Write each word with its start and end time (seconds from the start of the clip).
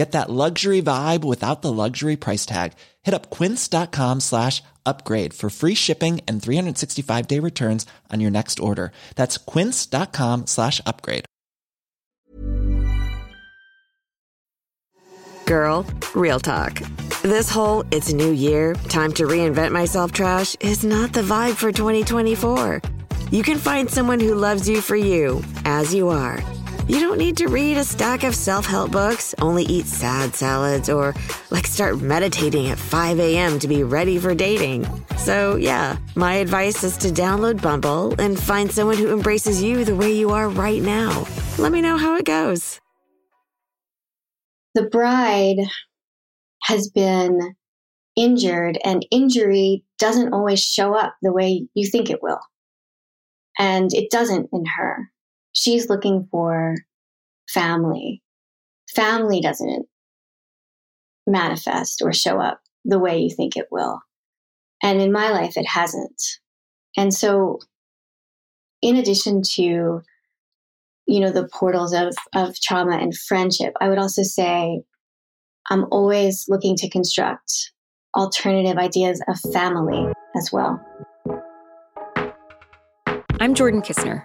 Get 0.00 0.12
that 0.12 0.30
luxury 0.30 0.80
vibe 0.80 1.24
without 1.24 1.60
the 1.60 1.70
luxury 1.70 2.16
price 2.16 2.46
tag. 2.46 2.72
Hit 3.02 3.12
up 3.12 3.28
quince.com 3.28 4.20
slash 4.20 4.62
upgrade 4.86 5.34
for 5.34 5.50
free 5.50 5.74
shipping 5.74 6.22
and 6.26 6.42
365 6.42 7.26
day 7.26 7.38
returns 7.38 7.84
on 8.10 8.18
your 8.20 8.30
next 8.30 8.60
order. 8.60 8.92
That's 9.16 9.36
quince.com 9.36 10.46
slash 10.46 10.80
upgrade. 10.86 11.26
Girl, 15.44 15.84
real 16.14 16.40
talk. 16.40 16.80
This 17.20 17.50
whole 17.50 17.84
it's 17.90 18.10
a 18.10 18.16
new 18.16 18.32
year, 18.32 18.74
time 18.88 19.12
to 19.12 19.24
reinvent 19.24 19.72
myself 19.72 20.12
trash 20.12 20.56
is 20.60 20.82
not 20.82 21.12
the 21.12 21.28
vibe 21.32 21.56
for 21.56 21.72
2024. 21.72 22.80
You 23.30 23.42
can 23.42 23.58
find 23.58 23.90
someone 23.90 24.20
who 24.20 24.34
loves 24.34 24.66
you 24.66 24.80
for 24.80 24.96
you, 24.96 25.44
as 25.66 25.92
you 25.92 26.08
are. 26.08 26.42
You 26.88 27.00
don't 27.00 27.18
need 27.18 27.36
to 27.38 27.48
read 27.48 27.76
a 27.76 27.84
stack 27.84 28.24
of 28.24 28.34
self 28.34 28.66
help 28.66 28.90
books, 28.92 29.34
only 29.40 29.64
eat 29.64 29.86
sad 29.86 30.34
salads, 30.34 30.88
or 30.88 31.14
like 31.50 31.66
start 31.66 32.00
meditating 32.00 32.68
at 32.68 32.78
5 32.78 33.20
a.m. 33.20 33.58
to 33.60 33.68
be 33.68 33.82
ready 33.84 34.18
for 34.18 34.34
dating. 34.34 34.86
So, 35.16 35.56
yeah, 35.56 35.96
my 36.16 36.34
advice 36.34 36.82
is 36.84 36.96
to 36.98 37.08
download 37.08 37.62
Bumble 37.62 38.20
and 38.20 38.38
find 38.38 38.70
someone 38.70 38.96
who 38.96 39.12
embraces 39.12 39.62
you 39.62 39.84
the 39.84 39.94
way 39.96 40.12
you 40.12 40.30
are 40.30 40.48
right 40.48 40.82
now. 40.82 41.26
Let 41.58 41.72
me 41.72 41.80
know 41.80 41.96
how 41.96 42.16
it 42.16 42.24
goes. 42.24 42.80
the 44.74 44.82
bride 44.82 45.58
has 46.62 46.90
been 46.90 47.56
injured 48.16 48.78
and 48.84 49.06
injury 49.10 49.84
doesn't 49.98 50.32
always 50.32 50.60
show 50.60 50.94
up 50.94 51.16
the 51.22 51.32
way 51.32 51.66
you 51.74 51.88
think 51.90 52.10
it 52.10 52.22
will. 52.22 52.40
And 53.58 53.92
it 53.92 54.10
doesn't 54.10 54.48
in 54.52 54.64
her. 54.76 55.10
She's 55.52 55.88
looking 55.88 56.28
for 56.30 56.76
family. 57.48 58.22
Family 58.94 59.40
doesn't 59.40 59.86
manifest 61.26 62.02
or 62.02 62.12
show 62.12 62.40
up 62.40 62.60
the 62.84 62.98
way 62.98 63.18
you 63.18 63.30
think 63.30 63.56
it 63.56 63.66
will. 63.70 64.00
And 64.82 65.00
in 65.00 65.12
my 65.12 65.30
life, 65.30 65.56
it 65.56 65.66
hasn't. 65.66 66.22
And 66.96 67.12
so, 67.12 67.58
in 68.82 68.96
addition 68.96 69.42
to 69.54 70.00
you 71.06 71.18
know 71.18 71.30
the 71.30 71.48
portals 71.48 71.92
of 71.92 72.14
of 72.34 72.54
trauma 72.60 72.96
and 72.96 73.16
friendship 73.16 73.74
i 73.80 73.88
would 73.88 73.98
also 73.98 74.22
say 74.22 74.80
i'm 75.68 75.84
always 75.90 76.46
looking 76.48 76.76
to 76.76 76.88
construct 76.88 77.72
alternative 78.16 78.78
ideas 78.78 79.20
of 79.28 79.38
family 79.52 80.10
as 80.36 80.50
well 80.52 80.80
I'm 83.42 83.54
Jordan 83.54 83.80
Kisner, 83.80 84.24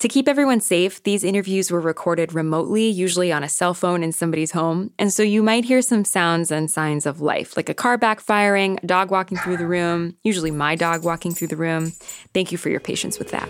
To 0.00 0.08
keep 0.08 0.28
everyone 0.28 0.60
safe, 0.60 1.02
these 1.04 1.24
interviews 1.24 1.70
were 1.70 1.80
recorded 1.80 2.34
remotely, 2.34 2.86
usually 2.86 3.32
on 3.32 3.42
a 3.42 3.48
cell 3.48 3.72
phone 3.72 4.02
in 4.02 4.12
somebody's 4.12 4.50
home, 4.50 4.90
and 4.98 5.10
so 5.10 5.22
you 5.22 5.42
might 5.42 5.64
hear 5.64 5.80
some 5.80 6.04
sounds 6.04 6.50
and 6.50 6.70
signs 6.70 7.06
of 7.06 7.22
life, 7.22 7.56
like 7.56 7.70
a 7.70 7.74
car 7.74 7.96
backfiring, 7.96 8.82
a 8.82 8.86
dog 8.86 9.10
walking 9.10 9.38
through 9.38 9.56
the 9.56 9.66
room, 9.66 10.14
usually 10.22 10.50
my 10.50 10.74
dog 10.74 11.02
walking 11.02 11.32
through 11.32 11.48
the 11.48 11.56
room. 11.56 11.92
Thank 12.34 12.52
you 12.52 12.58
for 12.58 12.68
your 12.68 12.80
patience 12.80 13.18
with 13.18 13.30
that. 13.30 13.48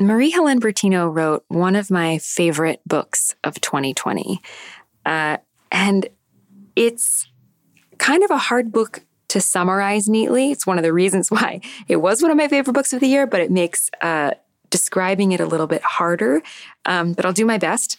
Marie 0.00 0.30
Helene 0.30 0.60
Bertino 0.60 1.14
wrote 1.14 1.44
one 1.46 1.76
of 1.76 1.88
my 1.88 2.18
favorite 2.18 2.80
books 2.86 3.36
of 3.44 3.60
2020. 3.60 4.42
Uh, 5.06 5.36
and 5.70 6.08
it's 6.74 7.28
kind 7.98 8.24
of 8.24 8.32
a 8.32 8.36
hard 8.36 8.72
book 8.72 9.04
to 9.28 9.40
summarize 9.40 10.08
neatly. 10.08 10.50
It's 10.50 10.66
one 10.66 10.78
of 10.78 10.84
the 10.84 10.92
reasons 10.92 11.30
why 11.30 11.60
it 11.88 11.96
was 11.96 12.22
one 12.22 12.30
of 12.30 12.36
my 12.36 12.48
favorite 12.48 12.74
books 12.74 12.92
of 12.92 13.00
the 13.00 13.08
year, 13.08 13.26
but 13.26 13.40
it 13.40 13.50
makes 13.50 13.90
uh, 14.00 14.32
describing 14.70 15.32
it 15.32 15.40
a 15.40 15.46
little 15.46 15.66
bit 15.66 15.82
harder. 15.82 16.42
Um, 16.84 17.12
but 17.12 17.24
I'll 17.24 17.32
do 17.32 17.46
my 17.46 17.58
best. 17.58 17.98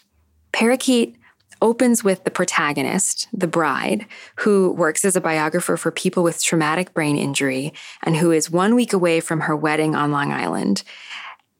Parakeet 0.51 1.15
opens 1.61 2.03
with 2.03 2.23
the 2.23 2.31
protagonist, 2.31 3.27
the 3.33 3.47
bride, 3.47 4.05
who 4.37 4.71
works 4.71 5.03
as 5.03 5.15
a 5.15 5.21
biographer 5.21 5.75
for 5.77 5.91
people 5.91 6.23
with 6.23 6.43
traumatic 6.43 6.93
brain 6.93 7.17
injury 7.17 7.73
and 8.03 8.17
who 8.17 8.31
is 8.31 8.51
one 8.51 8.75
week 8.75 8.93
away 8.93 9.19
from 9.19 9.41
her 9.41 9.55
wedding 9.55 9.95
on 9.95 10.11
Long 10.11 10.31
Island. 10.31 10.83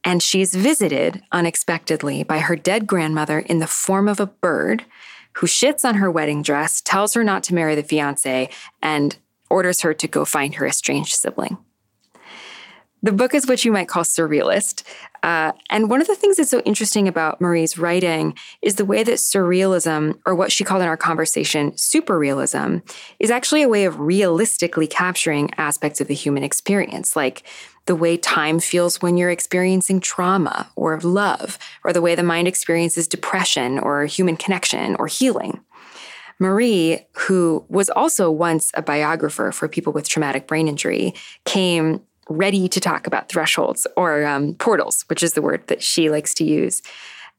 And 0.04 0.22
she's 0.22 0.54
visited 0.54 1.22
unexpectedly 1.32 2.22
by 2.22 2.38
her 2.38 2.56
dead 2.56 2.86
grandmother 2.86 3.40
in 3.40 3.58
the 3.58 3.66
form 3.66 4.08
of 4.08 4.20
a 4.20 4.26
bird 4.26 4.84
who 5.34 5.46
shits 5.46 5.84
on 5.84 5.96
her 5.96 6.10
wedding 6.10 6.42
dress, 6.42 6.80
tells 6.80 7.14
her 7.14 7.22
not 7.22 7.42
to 7.44 7.54
marry 7.54 7.74
the 7.74 7.82
fiance, 7.82 8.48
and 8.82 9.18
orders 9.50 9.80
her 9.80 9.94
to 9.94 10.08
go 10.08 10.24
find 10.24 10.54
her 10.56 10.66
estranged 10.66 11.14
sibling. 11.14 11.58
The 13.02 13.12
book 13.12 13.32
is 13.32 13.46
what 13.46 13.64
you 13.64 13.70
might 13.70 13.88
call 13.88 14.02
surrealist. 14.02 14.82
Uh, 15.22 15.52
and 15.70 15.88
one 15.88 16.00
of 16.00 16.08
the 16.08 16.16
things 16.16 16.36
that's 16.36 16.50
so 16.50 16.60
interesting 16.60 17.06
about 17.06 17.40
Marie's 17.40 17.78
writing 17.78 18.34
is 18.60 18.74
the 18.74 18.84
way 18.84 19.04
that 19.04 19.14
surrealism, 19.14 20.18
or 20.26 20.34
what 20.34 20.50
she 20.50 20.64
called 20.64 20.82
in 20.82 20.88
our 20.88 20.96
conversation, 20.96 21.72
superrealism, 21.72 22.82
is 23.20 23.30
actually 23.30 23.62
a 23.62 23.68
way 23.68 23.84
of 23.84 24.00
realistically 24.00 24.86
capturing 24.86 25.50
aspects 25.58 26.00
of 26.00 26.08
the 26.08 26.14
human 26.14 26.42
experience, 26.42 27.14
like 27.14 27.44
the 27.86 27.96
way 27.96 28.16
time 28.16 28.58
feels 28.58 29.00
when 29.00 29.16
you're 29.16 29.30
experiencing 29.30 30.00
trauma 30.00 30.70
or 30.76 30.98
love, 31.00 31.58
or 31.84 31.92
the 31.92 32.02
way 32.02 32.14
the 32.14 32.22
mind 32.22 32.48
experiences 32.48 33.08
depression 33.08 33.78
or 33.78 34.06
human 34.06 34.36
connection 34.36 34.96
or 34.96 35.06
healing. 35.06 35.60
Marie, 36.38 37.06
who 37.12 37.64
was 37.68 37.90
also 37.90 38.30
once 38.30 38.70
a 38.74 38.82
biographer 38.82 39.50
for 39.52 39.68
people 39.68 39.92
with 39.92 40.08
traumatic 40.08 40.46
brain 40.46 40.68
injury, 40.68 41.14
came 41.44 42.02
ready 42.28 42.68
to 42.68 42.80
talk 42.80 43.06
about 43.06 43.28
thresholds 43.28 43.86
or 43.96 44.24
um, 44.26 44.54
portals, 44.54 45.04
which 45.08 45.22
is 45.22 45.32
the 45.32 45.42
word 45.42 45.66
that 45.68 45.82
she 45.82 46.10
likes 46.10 46.34
to 46.34 46.44
use, 46.44 46.82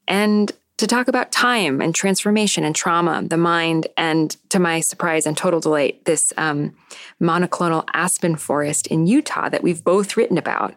and 0.08 0.52
to 0.78 0.88
talk 0.88 1.10
about 1.10 1.32
time 1.32 1.82
and 1.82 1.94
transformation 1.94 2.64
and 2.64 2.74
trauma, 2.74 3.22
the 3.22 3.38
mind, 3.38 3.88
and 3.98 4.38
to 4.50 4.60
my 4.60 4.80
surprise 4.80 5.26
and 5.26 5.36
total 5.36 5.60
delight, 5.60 6.06
this 6.06 6.32
um, 6.38 6.74
monoclonal 7.22 7.84
aspen 7.94 8.38
forest 8.38 8.88
in 8.88 9.06
Utah 9.06 9.50
that 9.50 9.62
we've 9.62 9.84
both 9.84 10.16
written 10.16 10.38
about, 10.38 10.74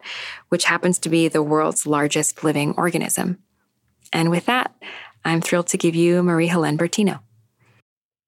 which 0.49 0.65
happens 0.65 0.99
to 0.99 1.09
be 1.09 1.29
the 1.29 1.41
world's 1.41 1.87
largest 1.87 2.43
living 2.43 2.73
organism. 2.77 3.39
And 4.11 4.29
with 4.29 4.45
that, 4.45 4.75
I'm 5.23 5.39
thrilled 5.39 5.67
to 5.67 5.77
give 5.77 5.95
you 5.95 6.21
Marie 6.21 6.47
Helene 6.47 6.77
Bertino. 6.77 7.21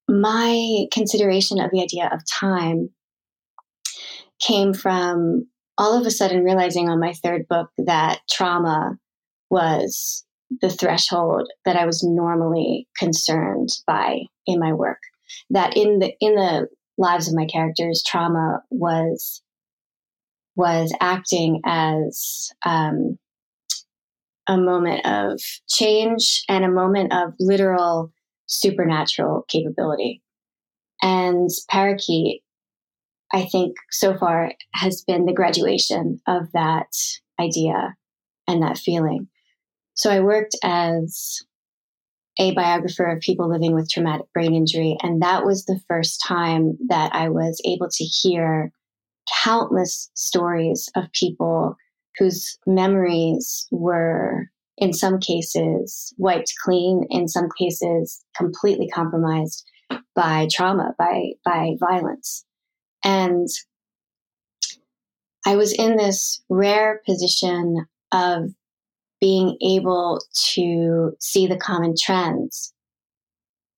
My 0.08 0.86
consideration 0.92 1.60
of 1.60 1.70
the 1.72 1.82
idea 1.82 2.08
of 2.12 2.20
time 2.30 2.90
came 4.40 4.72
from 4.72 5.46
all 5.78 5.98
of 5.98 6.06
a 6.06 6.10
sudden 6.10 6.44
realizing 6.44 6.88
on 6.88 7.00
my 7.00 7.12
third 7.12 7.46
book 7.48 7.70
that 7.78 8.20
trauma 8.30 8.96
was 9.50 10.24
the 10.60 10.70
threshold 10.70 11.48
that 11.64 11.76
I 11.76 11.86
was 11.86 12.02
normally 12.02 12.88
concerned 12.96 13.70
by 13.86 14.20
in 14.46 14.58
my 14.58 14.72
work. 14.72 14.98
That 15.50 15.76
in 15.76 15.98
the 15.98 16.12
in 16.20 16.36
the 16.36 16.68
lives 16.98 17.28
of 17.28 17.34
my 17.34 17.46
characters, 17.46 18.02
trauma 18.06 18.62
was 18.70 19.42
was 20.54 20.94
acting 21.00 21.60
as 21.66 22.50
um, 22.64 23.18
a 24.48 24.56
moment 24.56 25.04
of 25.04 25.40
change 25.68 26.44
and 26.48 26.64
a 26.64 26.70
moment 26.70 27.12
of 27.12 27.34
literal 27.38 28.12
supernatural 28.46 29.44
capability. 29.48 30.22
And 31.02 31.50
Parakeet, 31.68 32.42
I 33.32 33.44
think 33.44 33.76
so 33.90 34.16
far 34.16 34.52
has 34.74 35.02
been 35.02 35.26
the 35.26 35.34
graduation 35.34 36.20
of 36.26 36.50
that 36.52 36.88
idea 37.40 37.94
and 38.46 38.62
that 38.62 38.78
feeling. 38.78 39.28
So 39.94 40.10
I 40.10 40.20
worked 40.20 40.56
as 40.62 41.42
a 42.38 42.54
biographer 42.54 43.06
of 43.06 43.20
people 43.20 43.48
living 43.48 43.74
with 43.74 43.90
traumatic 43.90 44.26
brain 44.32 44.54
injury. 44.54 44.96
And 45.02 45.22
that 45.22 45.44
was 45.44 45.64
the 45.64 45.80
first 45.88 46.22
time 46.22 46.76
that 46.88 47.14
I 47.14 47.30
was 47.30 47.60
able 47.64 47.88
to 47.90 48.04
hear 48.04 48.72
countless 49.42 50.10
stories 50.14 50.88
of 50.94 51.10
people 51.12 51.76
whose 52.18 52.58
memories 52.66 53.66
were, 53.70 54.46
in 54.78 54.92
some 54.92 55.18
cases, 55.18 56.14
wiped 56.18 56.52
clean, 56.62 57.06
in 57.10 57.28
some 57.28 57.48
cases, 57.58 58.24
completely 58.36 58.88
compromised 58.88 59.64
by 60.14 60.48
trauma, 60.52 60.94
by, 60.98 61.32
by 61.44 61.76
violence. 61.80 62.44
And 63.04 63.48
I 65.46 65.56
was 65.56 65.72
in 65.72 65.96
this 65.96 66.42
rare 66.48 67.00
position 67.06 67.86
of 68.12 68.50
being 69.20 69.56
able 69.62 70.20
to 70.54 71.12
see 71.20 71.46
the 71.46 71.56
common 71.56 71.94
trends 71.98 72.74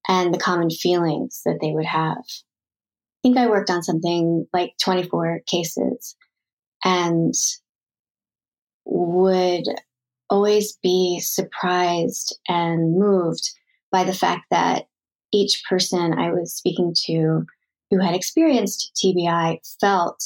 and 0.08 0.32
the 0.32 0.38
common 0.38 0.70
feelings 0.70 1.42
that 1.44 1.58
they 1.60 1.72
would 1.72 1.86
have. 1.86 2.18
I 2.18 3.20
think 3.22 3.36
I 3.36 3.48
worked 3.48 3.70
on 3.70 3.82
something 3.82 4.46
like 4.52 4.72
24 4.82 5.40
cases 5.46 6.16
and 6.84 7.34
would 8.84 9.64
always 10.30 10.78
be 10.82 11.20
surprised 11.20 12.38
and 12.48 12.98
moved 12.98 13.50
by 13.90 14.04
the 14.04 14.14
fact 14.14 14.46
that 14.50 14.86
each 15.32 15.62
person 15.68 16.14
I 16.14 16.30
was 16.30 16.54
speaking 16.54 16.94
to 17.06 17.44
who 17.90 18.00
had 18.00 18.14
experienced 18.14 18.92
TBI 19.02 19.58
felt 19.80 20.22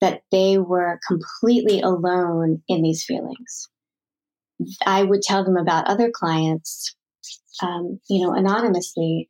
that 0.00 0.22
they 0.30 0.58
were 0.58 1.00
completely 1.06 1.80
alone 1.80 2.62
in 2.68 2.82
these 2.82 3.04
feelings. 3.04 3.68
I 4.86 5.04
would 5.04 5.22
tell 5.22 5.44
them 5.44 5.56
about 5.56 5.86
other 5.86 6.10
clients, 6.10 6.94
um, 7.62 8.00
you 8.08 8.24
know, 8.24 8.32
anonymously, 8.34 9.28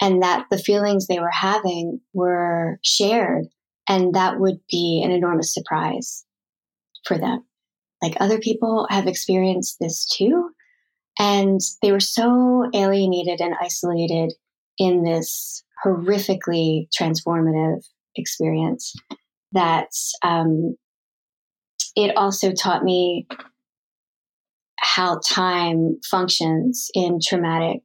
and 0.00 0.22
that 0.22 0.46
the 0.50 0.58
feelings 0.58 1.06
they 1.06 1.20
were 1.20 1.30
having 1.30 2.00
were 2.12 2.78
shared, 2.82 3.44
and 3.88 4.14
that 4.14 4.40
would 4.40 4.58
be 4.70 5.02
an 5.04 5.10
enormous 5.10 5.52
surprise 5.52 6.24
for 7.06 7.18
them. 7.18 7.44
Like 8.02 8.16
other 8.20 8.38
people 8.38 8.86
have 8.90 9.06
experienced 9.06 9.78
this 9.80 10.06
too, 10.06 10.50
and 11.18 11.60
they 11.82 11.92
were 11.92 12.00
so 12.00 12.68
alienated 12.74 13.40
and 13.40 13.54
isolated 13.60 14.32
in 14.78 15.04
this 15.04 15.64
horrifically 15.84 16.88
transformative 16.98 17.84
experience 18.16 18.94
that 19.52 19.88
um, 20.22 20.76
it 21.96 22.16
also 22.16 22.52
taught 22.52 22.82
me 22.82 23.26
how 24.78 25.18
time 25.24 25.98
functions 26.08 26.90
in 26.94 27.18
traumatic 27.24 27.82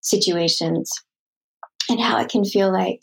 situations 0.00 0.90
and 1.88 2.00
how 2.00 2.18
it 2.20 2.28
can 2.28 2.44
feel 2.44 2.72
like 2.72 3.00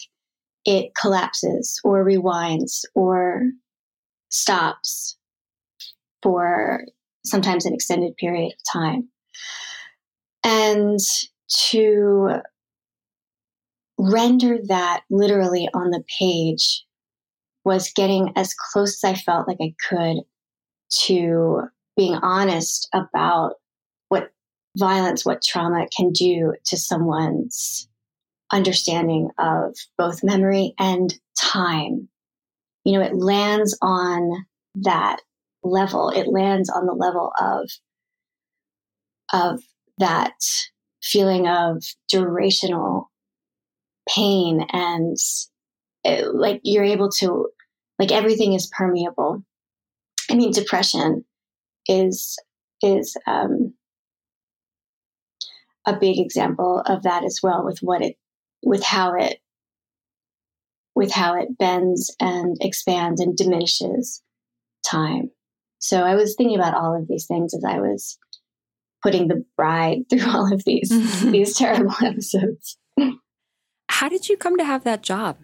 it 0.66 0.92
collapses 1.00 1.80
or 1.84 2.06
rewinds 2.06 2.84
or 2.96 3.44
stops 4.30 5.17
for 6.22 6.84
sometimes 7.26 7.66
an 7.66 7.74
extended 7.74 8.16
period 8.18 8.54
of 8.54 8.72
time. 8.72 9.10
And 10.44 11.00
to 11.70 12.42
render 13.98 14.60
that 14.68 15.02
literally 15.10 15.68
on 15.74 15.90
the 15.90 16.04
page 16.20 16.86
was 17.66 17.92
getting 17.96 18.32
as 18.36 18.54
close 18.54 19.04
as 19.04 19.12
I 19.12 19.16
felt 19.16 19.48
like 19.48 19.58
I 19.62 19.74
could 19.90 20.18
to 20.90 21.64
being 21.98 22.16
honest 22.16 22.88
about 22.94 23.56
what 24.08 24.30
violence, 24.78 25.26
what 25.26 25.44
trauma 25.44 25.88
can 25.96 26.12
do 26.12 26.54
to 26.68 26.78
someone's 26.78 27.90
understanding 28.54 29.30
of 29.38 29.76
both 29.98 30.24
memory 30.24 30.74
and 30.80 31.14
time. 31.38 32.08
You 32.86 32.94
know, 32.94 33.02
it 33.02 33.16
lands 33.16 33.78
on 33.82 34.46
that 34.76 35.22
level. 35.64 36.10
It 36.10 36.28
lands 36.28 36.70
on 36.70 36.86
the 36.86 36.94
level 36.94 37.32
of 37.40 37.70
of 39.34 39.62
that 39.98 40.36
feeling 41.02 41.48
of 41.48 41.84
durational 42.12 43.06
pain 44.08 44.66
and 44.72 45.18
it, 46.04 46.34
like 46.34 46.62
you're 46.64 46.84
able 46.84 47.10
to 47.20 47.50
like 48.00 48.12
everything 48.12 48.54
is 48.54 48.72
permeable. 48.76 49.44
I 50.30 50.36
mean, 50.36 50.52
depression 50.52 51.26
is 51.88 52.38
is 52.82 53.16
um, 53.26 53.74
a 55.86 55.98
big 55.98 56.20
example 56.20 56.84
of 56.86 57.04
that 57.04 57.24
as 57.24 57.40
well 57.42 57.66
with 57.66 57.80
what 57.82 58.02
it 58.02 58.18
with 58.64 58.84
how 58.84 59.14
it 59.16 59.40
with 60.96 61.12
how 61.12 61.36
it 61.36 61.58
bends 61.58 62.16
and 62.20 62.58
expands 62.62 63.22
and 63.22 63.36
diminishes 63.36 64.22
time 64.86 65.32
so 65.80 66.04
i 66.04 66.16
was 66.16 66.36
thinking 66.36 66.58
about 66.58 66.74
all 66.74 66.96
of 66.96 67.08
these 67.08 67.26
things 67.26 67.54
as 67.54 67.64
i 67.64 67.80
was 67.80 68.18
putting 69.04 69.28
the 69.28 69.44
bride 69.56 70.00
through 70.10 70.28
all 70.28 70.52
of 70.52 70.64
these 70.66 70.90
these 71.32 71.56
terrible 71.56 71.96
episodes 72.04 72.78
how 73.90 74.10
did 74.10 74.30
you 74.30 74.38
come 74.38 74.58
to 74.58 74.66
have 74.66 74.84
that 74.84 75.02
job 75.02 75.38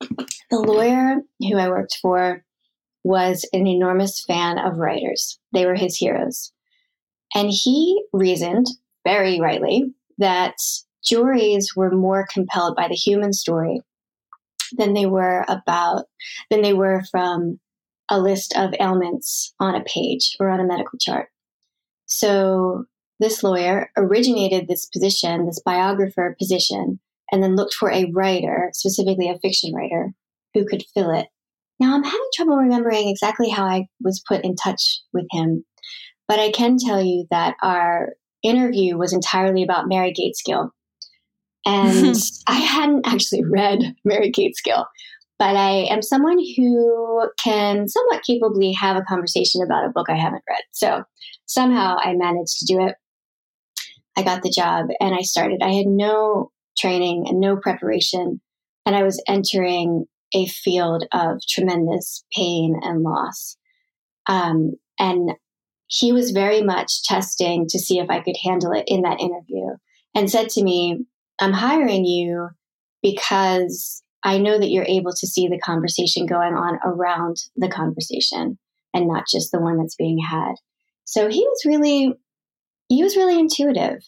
the 0.00 0.58
lawyer 0.58 1.16
who 1.40 1.56
i 1.56 1.68
worked 1.68 1.98
for 2.00 2.44
was 3.04 3.48
an 3.52 3.66
enormous 3.66 4.24
fan 4.24 4.58
of 4.58 4.78
writers. 4.78 5.38
They 5.52 5.66
were 5.66 5.74
his 5.74 5.96
heroes. 5.96 6.52
And 7.34 7.50
he 7.50 8.04
reasoned, 8.12 8.66
very 9.04 9.40
rightly, 9.40 9.92
that 10.18 10.54
juries 11.04 11.72
were 11.74 11.90
more 11.90 12.26
compelled 12.32 12.76
by 12.76 12.88
the 12.88 12.94
human 12.94 13.32
story 13.32 13.80
than 14.72 14.94
they 14.94 15.06
were 15.06 15.44
about, 15.48 16.04
than 16.50 16.62
they 16.62 16.72
were 16.72 17.02
from 17.10 17.58
a 18.12 18.20
list 18.20 18.54
of 18.56 18.74
ailments 18.78 19.52
on 19.58 19.74
a 19.74 19.82
page 19.82 20.36
or 20.38 20.48
on 20.48 20.60
a 20.60 20.64
medical 20.64 20.98
chart. 21.00 21.28
So 22.06 22.84
this 23.18 23.42
lawyer 23.42 23.90
originated 23.96 24.68
this 24.68 24.86
position, 24.86 25.46
this 25.46 25.60
biographer 25.64 26.36
position, 26.38 27.00
and 27.32 27.42
then 27.42 27.56
looked 27.56 27.74
for 27.74 27.90
a 27.90 28.10
writer, 28.12 28.70
specifically 28.72 29.28
a 29.28 29.38
fiction 29.38 29.74
writer, 29.74 30.12
who 30.54 30.66
could 30.66 30.84
fill 30.94 31.10
it 31.10 31.26
now, 31.82 31.96
I'm 31.96 32.04
having 32.04 32.28
trouble 32.36 32.56
remembering 32.58 33.08
exactly 33.08 33.48
how 33.48 33.64
I 33.64 33.88
was 34.00 34.22
put 34.28 34.44
in 34.44 34.54
touch 34.54 35.00
with 35.12 35.26
him, 35.32 35.64
but 36.28 36.38
I 36.38 36.52
can 36.52 36.76
tell 36.78 37.02
you 37.02 37.26
that 37.32 37.56
our 37.60 38.10
interview 38.44 38.96
was 38.96 39.12
entirely 39.12 39.64
about 39.64 39.88
Mary 39.88 40.12
Gaitskill. 40.12 40.70
And 41.66 42.16
I 42.46 42.54
hadn't 42.54 43.08
actually 43.08 43.42
read 43.44 43.96
Mary 44.04 44.30
Gaitskill, 44.30 44.84
but 45.42 45.56
I 45.56 45.86
am 45.90 46.02
someone 46.02 46.38
who 46.38 47.28
can 47.36 47.88
somewhat 47.88 48.22
capably 48.24 48.70
have 48.74 48.96
a 48.96 49.02
conversation 49.02 49.60
about 49.60 49.84
a 49.84 49.90
book 49.90 50.08
I 50.08 50.14
haven't 50.14 50.44
read. 50.48 50.62
So 50.70 51.02
somehow 51.46 51.96
I 51.98 52.14
managed 52.14 52.60
to 52.60 52.66
do 52.72 52.86
it. 52.86 52.94
I 54.16 54.22
got 54.22 54.44
the 54.44 54.54
job 54.56 54.86
and 55.00 55.16
I 55.16 55.22
started. 55.22 55.60
I 55.60 55.72
had 55.72 55.88
no 55.88 56.52
training 56.78 57.24
and 57.26 57.40
no 57.40 57.56
preparation, 57.56 58.40
and 58.86 58.94
I 58.94 59.02
was 59.02 59.20
entering 59.26 60.04
a 60.32 60.46
field 60.46 61.08
of 61.12 61.40
tremendous 61.48 62.24
pain 62.36 62.78
and 62.80 63.02
loss. 63.02 63.56
Um, 64.28 64.74
and 65.00 65.32
he 65.88 66.12
was 66.12 66.30
very 66.30 66.62
much 66.62 67.02
testing 67.02 67.66
to 67.70 67.80
see 67.80 67.98
if 67.98 68.08
I 68.10 68.20
could 68.20 68.36
handle 68.44 68.70
it 68.70 68.84
in 68.86 69.02
that 69.02 69.18
interview 69.18 69.70
and 70.14 70.30
said 70.30 70.50
to 70.50 70.62
me, 70.62 71.04
I'm 71.40 71.52
hiring 71.52 72.04
you 72.04 72.50
because 73.02 74.04
I 74.24 74.38
know 74.38 74.58
that 74.58 74.70
you're 74.70 74.84
able 74.84 75.12
to 75.12 75.26
see 75.26 75.48
the 75.48 75.58
conversation 75.58 76.26
going 76.26 76.54
on 76.54 76.78
around 76.84 77.36
the 77.56 77.68
conversation 77.68 78.58
and 78.94 79.08
not 79.08 79.24
just 79.28 79.50
the 79.50 79.60
one 79.60 79.78
that's 79.78 79.96
being 79.96 80.18
had. 80.18 80.54
So 81.04 81.28
he 81.28 81.40
was 81.40 81.62
really, 81.66 82.14
he 82.88 83.02
was 83.02 83.16
really 83.16 83.38
intuitive 83.38 84.02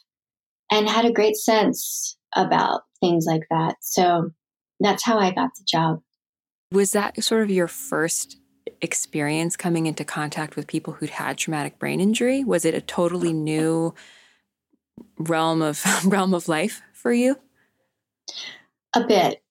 and 0.71 0.88
had 0.88 1.04
a 1.04 1.12
great 1.12 1.37
sense 1.37 2.16
about 2.37 2.83
things 3.00 3.26
like 3.26 3.47
that. 3.50 3.76
So 3.80 4.30
that's 4.80 5.04
how 5.04 5.18
I 5.18 5.30
got 5.30 5.50
the 5.56 5.64
job. 5.66 6.00
Was 6.73 6.92
that 6.92 7.23
sort 7.23 7.42
of 7.42 7.50
your 7.50 7.68
first 7.68 8.38
experience 8.80 9.56
coming 9.56 9.87
into 9.87 10.04
contact 10.04 10.56
with 10.56 10.66
people 10.66 10.94
who'd 10.94 11.11
had 11.11 11.38
traumatic 11.38 11.78
brain 11.78 12.00
injury? 12.00 12.44
Was 12.44 12.64
it 12.64 12.75
a 12.75 12.80
totally 12.80 13.33
new 13.33 13.94
realm 15.18 15.62
of 15.62 15.85
realm 16.04 16.35
of 16.35 16.49
life 16.49 16.83
for 16.92 17.12
you? 17.12 17.37
A 18.94 19.04
bit. 19.04 19.43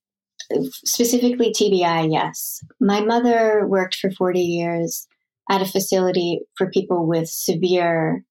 Specifically 0.85 1.51
TBI, 1.51 2.11
yes. 2.11 2.63
My 2.79 3.01
mother 3.01 3.65
worked 3.67 3.95
for 3.95 4.11
40 4.11 4.39
years 4.39 5.07
at 5.49 5.61
a 5.61 5.65
facility 5.65 6.41
for 6.57 6.69
people 6.69 7.07
with 7.07 7.29
severe 7.29 8.23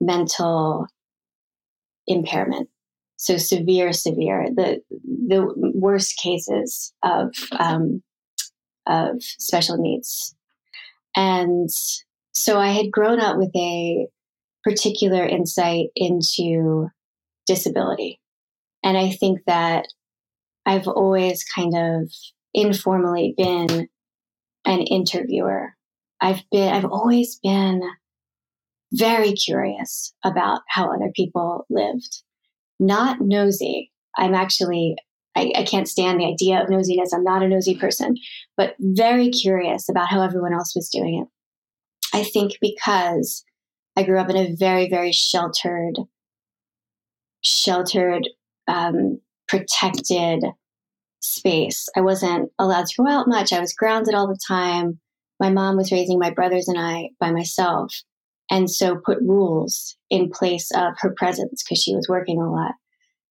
mental 0.00 0.86
impairment. 2.06 2.68
So 3.16 3.36
severe, 3.36 3.92
severe, 3.92 4.48
the 4.54 4.80
the 4.90 5.52
worst 5.74 6.16
cases 6.18 6.94
of 7.02 7.34
um, 7.58 8.02
of 8.86 9.20
special 9.20 9.76
needs, 9.76 10.36
and 11.16 11.68
so 12.32 12.60
I 12.60 12.68
had 12.68 12.92
grown 12.92 13.18
up 13.18 13.36
with 13.36 13.50
a 13.56 14.06
particular 14.62 15.26
insight 15.26 15.88
into 15.96 16.86
disability, 17.48 18.20
and 18.84 18.96
I 18.96 19.10
think 19.10 19.40
that 19.48 19.86
I've 20.68 20.86
always 20.86 21.42
kind 21.44 21.74
of 21.74 22.12
informally 22.52 23.32
been 23.38 23.88
an 24.66 24.80
interviewer. 24.82 25.74
I've 26.20 26.42
been 26.52 26.74
I've 26.74 26.84
always 26.84 27.40
been 27.42 27.80
very 28.92 29.32
curious 29.32 30.12
about 30.22 30.60
how 30.68 30.92
other 30.92 31.10
people 31.16 31.64
lived. 31.70 32.22
Not 32.78 33.18
nosy. 33.22 33.90
I'm 34.18 34.34
actually, 34.34 34.96
I, 35.34 35.52
I, 35.56 35.62
can't 35.64 35.88
stand 35.88 36.20
the 36.20 36.26
idea 36.26 36.62
of 36.62 36.68
nosiness. 36.68 37.14
I'm 37.14 37.24
not 37.24 37.42
a 37.42 37.48
nosy 37.48 37.76
person, 37.76 38.16
but 38.56 38.74
very 38.78 39.30
curious 39.30 39.88
about 39.88 40.08
how 40.08 40.22
everyone 40.22 40.52
else 40.52 40.74
was 40.74 40.90
doing 40.90 41.22
it. 41.22 42.16
I 42.16 42.24
think 42.24 42.52
because 42.60 43.42
I 43.96 44.02
grew 44.02 44.18
up 44.18 44.30
in 44.30 44.36
a 44.36 44.54
very, 44.54 44.88
very 44.88 45.12
sheltered, 45.12 45.94
sheltered, 47.42 48.28
um, 48.66 49.20
protected 49.48 50.44
space. 51.20 51.88
I 51.96 52.00
wasn't 52.00 52.50
allowed 52.58 52.86
to 52.86 53.02
go 53.02 53.08
out 53.08 53.28
much. 53.28 53.52
I 53.52 53.60
was 53.60 53.74
grounded 53.74 54.14
all 54.14 54.28
the 54.28 54.38
time. 54.46 55.00
My 55.40 55.50
mom 55.50 55.76
was 55.76 55.92
raising 55.92 56.18
my 56.18 56.30
brothers 56.30 56.68
and 56.68 56.78
I 56.78 57.10
by 57.20 57.30
myself 57.30 57.92
and 58.50 58.70
so 58.70 58.96
put 59.04 59.18
rules 59.20 59.96
in 60.10 60.30
place 60.30 60.70
of 60.74 60.94
her 60.98 61.12
presence 61.16 61.62
because 61.62 61.82
she 61.82 61.94
was 61.94 62.08
working 62.08 62.40
a 62.40 62.50
lot. 62.50 62.72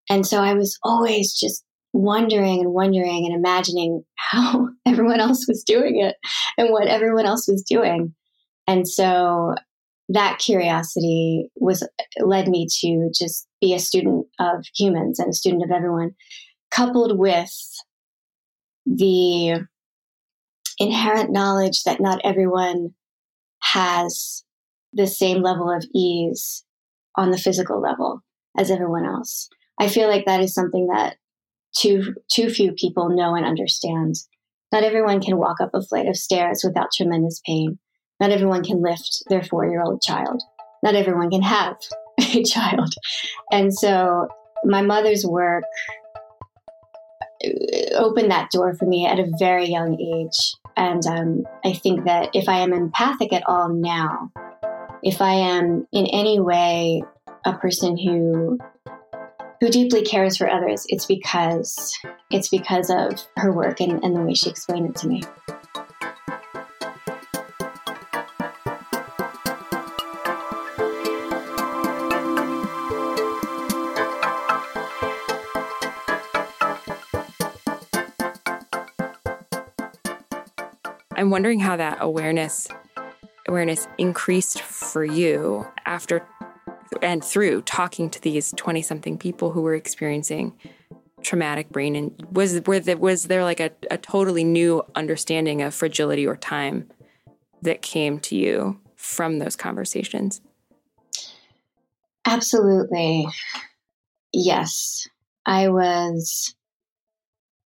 And 0.10 0.26
so 0.26 0.42
I 0.42 0.54
was 0.54 0.78
always 0.84 1.34
just 1.34 1.64
wondering 1.94 2.60
and 2.60 2.74
wondering 2.74 3.26
and 3.26 3.36
imagining 3.36 4.04
how 4.16 4.70
everyone 4.86 5.20
else 5.20 5.46
was 5.48 5.64
doing 5.64 6.00
it 6.00 6.16
and 6.58 6.70
what 6.72 6.88
everyone 6.88 7.26
else 7.26 7.48
was 7.48 7.64
doing. 7.64 8.14
And 8.68 8.88
so 8.88 9.56
that 10.10 10.40
curiosity 10.40 11.50
was 11.56 11.88
led 12.20 12.48
me 12.48 12.68
to 12.82 13.10
just 13.14 13.48
be 13.60 13.74
a 13.74 13.80
student 13.80 14.26
of 14.40 14.66
humans 14.76 15.20
and 15.20 15.30
a 15.30 15.34
student 15.34 15.64
of 15.64 15.72
everyone, 15.72 16.12
coupled 16.72 17.20
with 17.20 17.52
the 18.86 19.66
inherent 20.80 21.32
knowledge 21.32 21.84
that 21.84 22.00
not 22.00 22.22
everyone 22.24 22.94
has 23.62 24.44
the 24.94 25.08
same 25.08 25.42
level 25.42 25.70
of 25.70 25.84
ease 25.94 26.64
on 27.16 27.32
the 27.32 27.38
physical 27.38 27.82
level 27.82 28.22
as 28.58 28.72
everyone 28.72 29.06
else. 29.06 29.50
I 29.80 29.90
feel 29.90 30.08
like 30.08 30.26
that 30.26 30.42
is 30.42 30.54
something 30.54 30.88
that 30.88 31.18
too 31.76 32.16
too 32.32 32.50
few 32.50 32.72
people 32.72 33.10
know 33.10 33.36
and 33.36 33.46
understand. 33.46 34.16
Not 34.72 34.84
everyone 34.84 35.22
can 35.22 35.38
walk 35.38 35.62
up 35.62 35.72
a 35.74 35.82
flight 35.82 36.08
of 36.08 36.18
stairs 36.18 36.62
without 36.64 36.92
tremendous 36.96 37.42
pain. 37.46 37.78
Not 38.20 38.32
everyone 38.32 38.64
can 38.64 38.82
lift 38.82 39.24
their 39.30 39.44
four 39.44 39.66
year 39.66 39.82
old 39.82 40.02
child. 40.02 40.42
Not 40.84 40.96
everyone 40.96 41.30
can 41.30 41.42
have 41.42 41.78
a 42.20 42.44
child. 42.44 42.94
And 43.52 43.74
so 43.74 44.28
my 44.64 44.82
mother's 44.82 45.26
work 45.26 45.64
uh, 47.46 47.50
opened 47.96 48.32
that 48.32 48.50
door 48.52 48.74
for 48.76 48.86
me 48.86 49.06
at 49.06 49.20
a 49.20 49.32
very 49.38 49.68
young 49.68 50.00
age. 50.00 50.56
And 50.76 51.06
um, 51.08 51.44
I 51.66 51.74
think 51.74 52.06
that 52.06 52.30
if 52.34 52.48
I 52.50 52.60
am 52.60 52.74
empathic 52.74 53.34
at 53.34 53.48
all 53.48 53.70
now, 53.70 54.32
if 55.04 55.22
I 55.22 55.34
am 55.34 55.88
in 55.92 56.06
any 56.08 56.40
way 56.40 57.04
a 57.46 57.54
person 57.54 57.98
who 57.98 58.60
who 59.60 59.70
deeply 59.70 60.04
cares 60.04 60.38
for 60.38 60.48
others, 60.50 60.86
it's 60.88 61.06
because 61.06 61.98
it's 62.30 62.50
because 62.50 62.92
of 62.92 63.26
her 63.38 63.52
work 63.52 63.80
and, 63.80 64.04
and 64.04 64.16
the 64.16 64.22
way 64.22 64.34
she 64.34 64.50
explained 64.50 64.90
it 64.90 64.96
to 64.98 65.08
me. 65.08 65.24
I'm 81.18 81.32
wondering 81.32 81.60
how 81.60 81.76
that 81.78 81.98
awareness 82.00 82.68
awareness 83.48 83.88
increased 83.98 84.62
for 84.62 85.04
you 85.04 85.66
after 85.86 86.28
and 87.02 87.24
through 87.24 87.62
talking 87.64 88.10
to 88.10 88.22
these 88.22 88.54
20 88.56 88.82
something 88.82 89.18
people 89.18 89.52
who 89.52 89.62
were 89.62 89.74
experiencing 89.74 90.54
traumatic 91.22 91.70
brain 91.70 91.96
and 91.96 92.28
was 92.32 92.62
were 92.68 92.80
there, 92.80 92.98
was 92.98 93.24
there 93.24 93.44
like 93.44 93.60
a, 93.60 93.72
a 93.90 93.98
totally 93.98 94.44
new 94.44 94.84
understanding 94.96 95.62
of 95.62 95.74
fragility 95.74 96.28
or 96.28 96.36
time 96.36 96.88
that 97.64 97.82
came 97.82 98.20
to 98.20 98.36
you 98.36 98.80
from 98.96 99.40
those 99.40 99.56
conversations? 99.56 100.42
Absolutely. 102.26 103.28
Yes. 104.34 105.08
I 105.46 105.70
was 105.70 106.54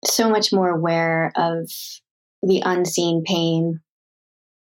so 0.06 0.30
much 0.30 0.52
more 0.52 0.70
aware 0.70 1.32
of 1.36 1.70
the 2.46 2.62
unseen 2.64 3.24
pain 3.26 3.80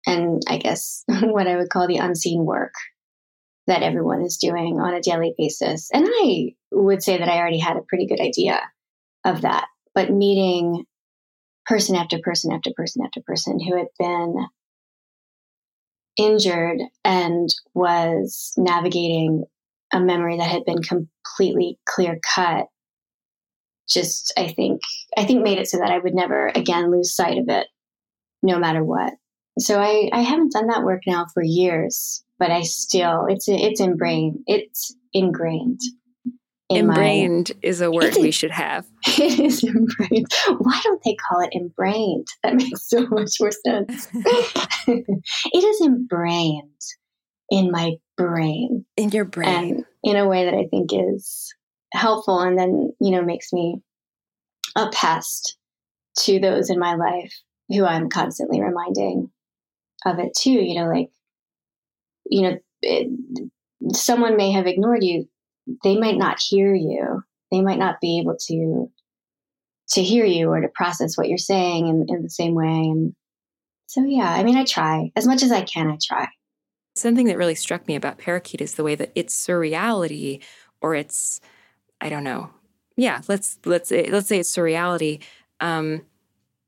and 0.05 0.41
I 0.47 0.57
guess 0.57 1.03
what 1.07 1.47
I 1.47 1.57
would 1.57 1.69
call 1.69 1.87
the 1.87 1.97
unseen 1.97 2.45
work 2.45 2.73
that 3.67 3.83
everyone 3.83 4.21
is 4.21 4.37
doing 4.37 4.79
on 4.79 4.93
a 4.93 5.01
daily 5.01 5.33
basis. 5.37 5.89
And 5.93 6.05
I 6.07 6.53
would 6.71 7.03
say 7.03 7.17
that 7.17 7.29
I 7.29 7.37
already 7.37 7.59
had 7.59 7.77
a 7.77 7.83
pretty 7.87 8.07
good 8.07 8.19
idea 8.19 8.59
of 9.25 9.41
that. 9.41 9.67
But 9.93 10.11
meeting 10.11 10.85
person 11.65 11.95
after 11.95 12.17
person 12.19 12.51
after 12.51 12.71
person 12.75 13.03
after 13.05 13.21
person 13.25 13.59
who 13.59 13.77
had 13.77 13.87
been 13.99 14.35
injured 16.17 16.79
and 17.05 17.49
was 17.73 18.53
navigating 18.57 19.45
a 19.93 19.99
memory 19.99 20.37
that 20.37 20.49
had 20.49 20.65
been 20.65 20.81
completely 20.81 21.77
clear 21.85 22.19
cut 22.35 22.65
just 23.87 24.33
i 24.37 24.47
think 24.47 24.81
i 25.17 25.23
think 25.25 25.43
made 25.43 25.57
it 25.57 25.67
so 25.67 25.77
that 25.77 25.91
i 25.91 25.99
would 25.99 26.13
never 26.13 26.47
again 26.55 26.91
lose 26.91 27.15
sight 27.15 27.37
of 27.37 27.45
it 27.47 27.67
no 28.43 28.57
matter 28.57 28.83
what 28.83 29.13
so 29.59 29.79
I, 29.79 30.09
I 30.13 30.21
haven't 30.21 30.53
done 30.53 30.67
that 30.67 30.83
work 30.83 31.01
now 31.05 31.25
for 31.33 31.43
years, 31.43 32.23
but 32.39 32.51
I 32.51 32.61
still 32.61 33.25
it's 33.27 33.45
it's 33.47 33.79
ingrained. 33.79 34.39
It's 34.47 34.95
ingrained. 35.13 35.81
In 36.69 36.85
ingrained 36.85 37.51
my, 37.53 37.67
is 37.67 37.81
a 37.81 37.91
word 37.91 38.15
we 38.15 38.31
should 38.31 38.51
have. 38.51 38.87
It 39.05 39.39
is 39.39 39.63
ingrained. 39.63 40.27
Why 40.59 40.79
don't 40.83 41.03
they 41.03 41.15
call 41.15 41.41
it 41.41 41.49
ingrained? 41.51 42.27
That 42.43 42.55
makes 42.55 42.87
so 42.89 43.05
much 43.07 43.31
more 43.41 43.51
sense. 43.51 44.07
it 44.87 45.63
is 45.63 45.81
ingrained 45.81 46.81
in 47.49 47.71
my 47.71 47.95
brain. 48.15 48.85
In 48.95 49.09
your 49.09 49.25
brain. 49.25 49.85
In 50.03 50.15
a 50.15 50.27
way 50.27 50.45
that 50.45 50.53
I 50.53 50.67
think 50.71 50.91
is 50.93 51.53
helpful 51.93 52.39
and 52.39 52.57
then, 52.57 52.93
you 52.99 53.11
know, 53.11 53.21
makes 53.21 53.51
me 53.51 53.81
a 54.75 54.89
pest 54.89 55.57
to 56.19 56.39
those 56.39 56.69
in 56.69 56.79
my 56.79 56.95
life 56.95 57.33
who 57.69 57.85
I'm 57.85 58.09
constantly 58.09 58.61
reminding 58.61 59.31
of 60.05 60.19
it 60.19 60.33
too. 60.35 60.51
You 60.51 60.81
know, 60.81 60.89
like, 60.89 61.09
you 62.25 62.41
know, 62.43 62.57
it, 62.81 63.09
someone 63.93 64.37
may 64.37 64.51
have 64.51 64.67
ignored 64.67 65.03
you. 65.03 65.27
They 65.83 65.97
might 65.97 66.17
not 66.17 66.39
hear 66.39 66.73
you. 66.73 67.23
They 67.51 67.61
might 67.61 67.79
not 67.79 68.01
be 68.01 68.19
able 68.19 68.37
to 68.47 68.91
to 69.89 70.01
hear 70.01 70.25
you 70.25 70.49
or 70.49 70.61
to 70.61 70.69
process 70.69 71.17
what 71.17 71.27
you're 71.27 71.37
saying 71.37 71.87
in, 71.87 72.05
in 72.07 72.23
the 72.23 72.29
same 72.29 72.55
way. 72.55 72.65
And 72.65 73.13
so, 73.87 74.05
yeah, 74.05 74.31
I 74.31 74.43
mean, 74.43 74.55
I 74.55 74.63
try 74.63 75.11
as 75.17 75.27
much 75.27 75.43
as 75.43 75.51
I 75.51 75.63
can. 75.63 75.91
I 75.91 75.97
try. 76.01 76.29
Something 76.95 77.25
that 77.27 77.37
really 77.37 77.55
struck 77.55 77.87
me 77.87 77.95
about 77.95 78.17
Parakeet 78.17 78.61
is 78.61 78.75
the 78.75 78.85
way 78.85 78.95
that 78.95 79.11
its 79.15 79.35
surreality, 79.35 80.41
or 80.81 80.95
its, 80.95 81.41
I 82.01 82.09
don't 82.09 82.23
know, 82.23 82.49
yeah, 82.97 83.21
let's 83.27 83.59
let's 83.65 83.91
let's 83.91 84.27
say 84.27 84.39
it's 84.39 84.55
surreality, 84.55 85.21
um, 85.59 86.01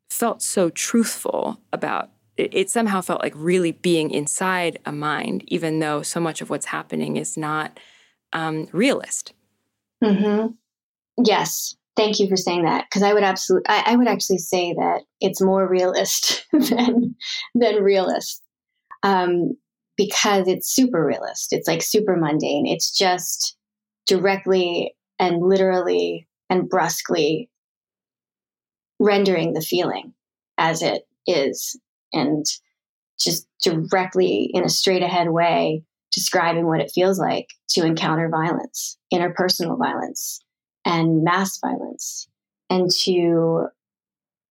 felt 0.09 0.41
so 0.41 0.69
truthful 0.69 1.59
about 1.71 2.11
it, 2.37 2.53
it 2.53 2.69
somehow 2.69 3.01
felt 3.01 3.21
like 3.21 3.33
really 3.35 3.71
being 3.71 4.11
inside 4.11 4.79
a 4.85 4.91
mind, 4.91 5.43
even 5.47 5.79
though 5.79 6.01
so 6.01 6.19
much 6.19 6.41
of 6.41 6.49
what's 6.49 6.67
happening 6.67 7.17
is 7.17 7.37
not 7.37 7.79
um, 8.31 8.67
realist. 8.71 9.33
Mm-hmm. 10.03 10.53
Yes, 11.23 11.75
Thank 11.95 12.19
you 12.19 12.27
for 12.27 12.37
saying 12.37 12.65
that 12.65 12.85
because 12.89 13.03
I 13.03 13.13
would 13.13 13.23
absolutely, 13.23 13.69
I, 13.69 13.83
I, 13.93 13.95
would 13.95 14.07
actually 14.07 14.39
say 14.39 14.73
that 14.73 15.01
it's 15.21 15.41
more 15.41 15.67
realist 15.67 16.43
than 16.51 17.15
than 17.53 17.83
realist, 17.83 18.41
um, 19.03 19.55
because 19.95 20.47
it's 20.47 20.73
super 20.73 21.05
realist. 21.05 21.53
It's 21.53 21.67
like 21.67 21.83
super 21.83 22.15
mundane. 22.15 22.65
It's 22.65 22.97
just 22.97 23.55
directly 24.07 24.95
and 25.19 25.41
literally 25.41 26.27
and 26.49 26.69
brusquely 26.69 27.49
rendering 28.99 29.53
the 29.53 29.61
feeling 29.61 30.13
as 30.57 30.81
it 30.81 31.07
is, 31.27 31.79
and 32.11 32.45
just 33.19 33.47
directly 33.63 34.49
in 34.53 34.63
a 34.63 34.69
straight 34.69 35.03
ahead 35.03 35.29
way 35.29 35.83
describing 36.11 36.67
what 36.67 36.79
it 36.79 36.91
feels 36.93 37.19
like 37.19 37.47
to 37.69 37.85
encounter 37.85 38.29
violence, 38.29 38.97
interpersonal 39.11 39.77
violence, 39.79 40.43
and 40.85 41.23
mass 41.23 41.59
violence 41.59 42.27
and 42.69 42.91
to 42.91 43.67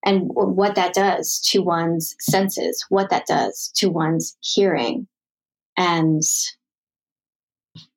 and 0.04 0.30
what 0.32 0.74
that 0.74 0.94
does 0.94 1.40
to 1.40 1.60
one's 1.60 2.14
senses 2.20 2.84
what 2.88 3.10
that 3.10 3.26
does 3.26 3.70
to 3.74 3.88
one's 3.88 4.36
hearing 4.40 5.06
and 5.76 6.22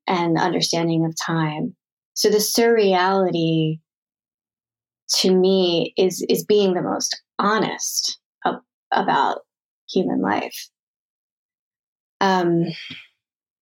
and 0.08 0.38
understanding 0.38 1.06
of 1.06 1.16
time 1.16 1.76
so 2.16 2.30
the 2.30 2.38
surreality 2.38 3.80
to 5.10 5.36
me 5.36 5.94
is 5.98 6.26
is 6.28 6.44
being 6.44 6.74
the 6.74 6.82
most 6.82 7.22
honest 7.38 8.20
ab- 8.44 8.64
about 8.92 9.42
human 9.90 10.22
life 10.22 10.70
um 12.22 12.64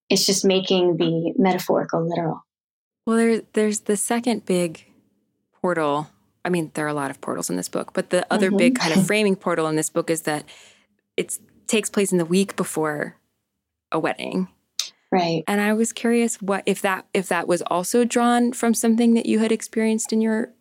it's 0.10 0.26
just 0.26 0.46
making 0.46 0.96
the 0.96 1.34
metaphorical 1.38 2.08
literal 2.08 2.44
well, 3.06 3.18
there, 3.18 3.42
there's 3.54 3.82
the 3.82 3.98
second 3.98 4.46
big 4.46 4.86
portal. 5.62 6.10
I 6.46 6.50
mean, 6.50 6.72
there 6.74 6.86
are 6.86 6.90
a 6.90 6.94
lot 6.94 7.12
of 7.12 7.22
portals 7.22 7.50
in 7.50 7.58
this 7.58 7.70
book, 7.70 7.94
but 7.94 8.10
the 8.10 8.26
other 8.32 8.48
mm-hmm. 8.48 8.58
big 8.58 8.80
kind 8.80 8.94
of 8.94 9.06
framing 9.06 9.36
portal 9.36 9.68
in 9.68 9.76
this 9.76 9.90
book 9.90 10.10
is 10.10 10.22
that 10.24 10.46
it 11.18 11.38
takes 11.68 11.90
place 11.90 12.12
in 12.12 12.18
the 12.18 12.26
week 12.26 12.56
before 12.56 13.18
a 13.92 14.00
wedding. 14.00 14.48
Right. 15.14 15.44
And 15.48 15.62
I 15.62 15.74
was 15.74 15.94
curious 15.94 16.42
what 16.42 16.64
if 16.66 16.82
that 16.82 17.06
if 17.14 17.28
that 17.28 17.48
was 17.48 17.62
also 17.68 18.04
drawn 18.04 18.52
from 18.52 18.74
something 18.74 19.14
that 19.14 19.28
you 19.28 19.38
had 19.38 19.52
experienced 19.52 20.12
in 20.12 20.22
your 20.22 20.52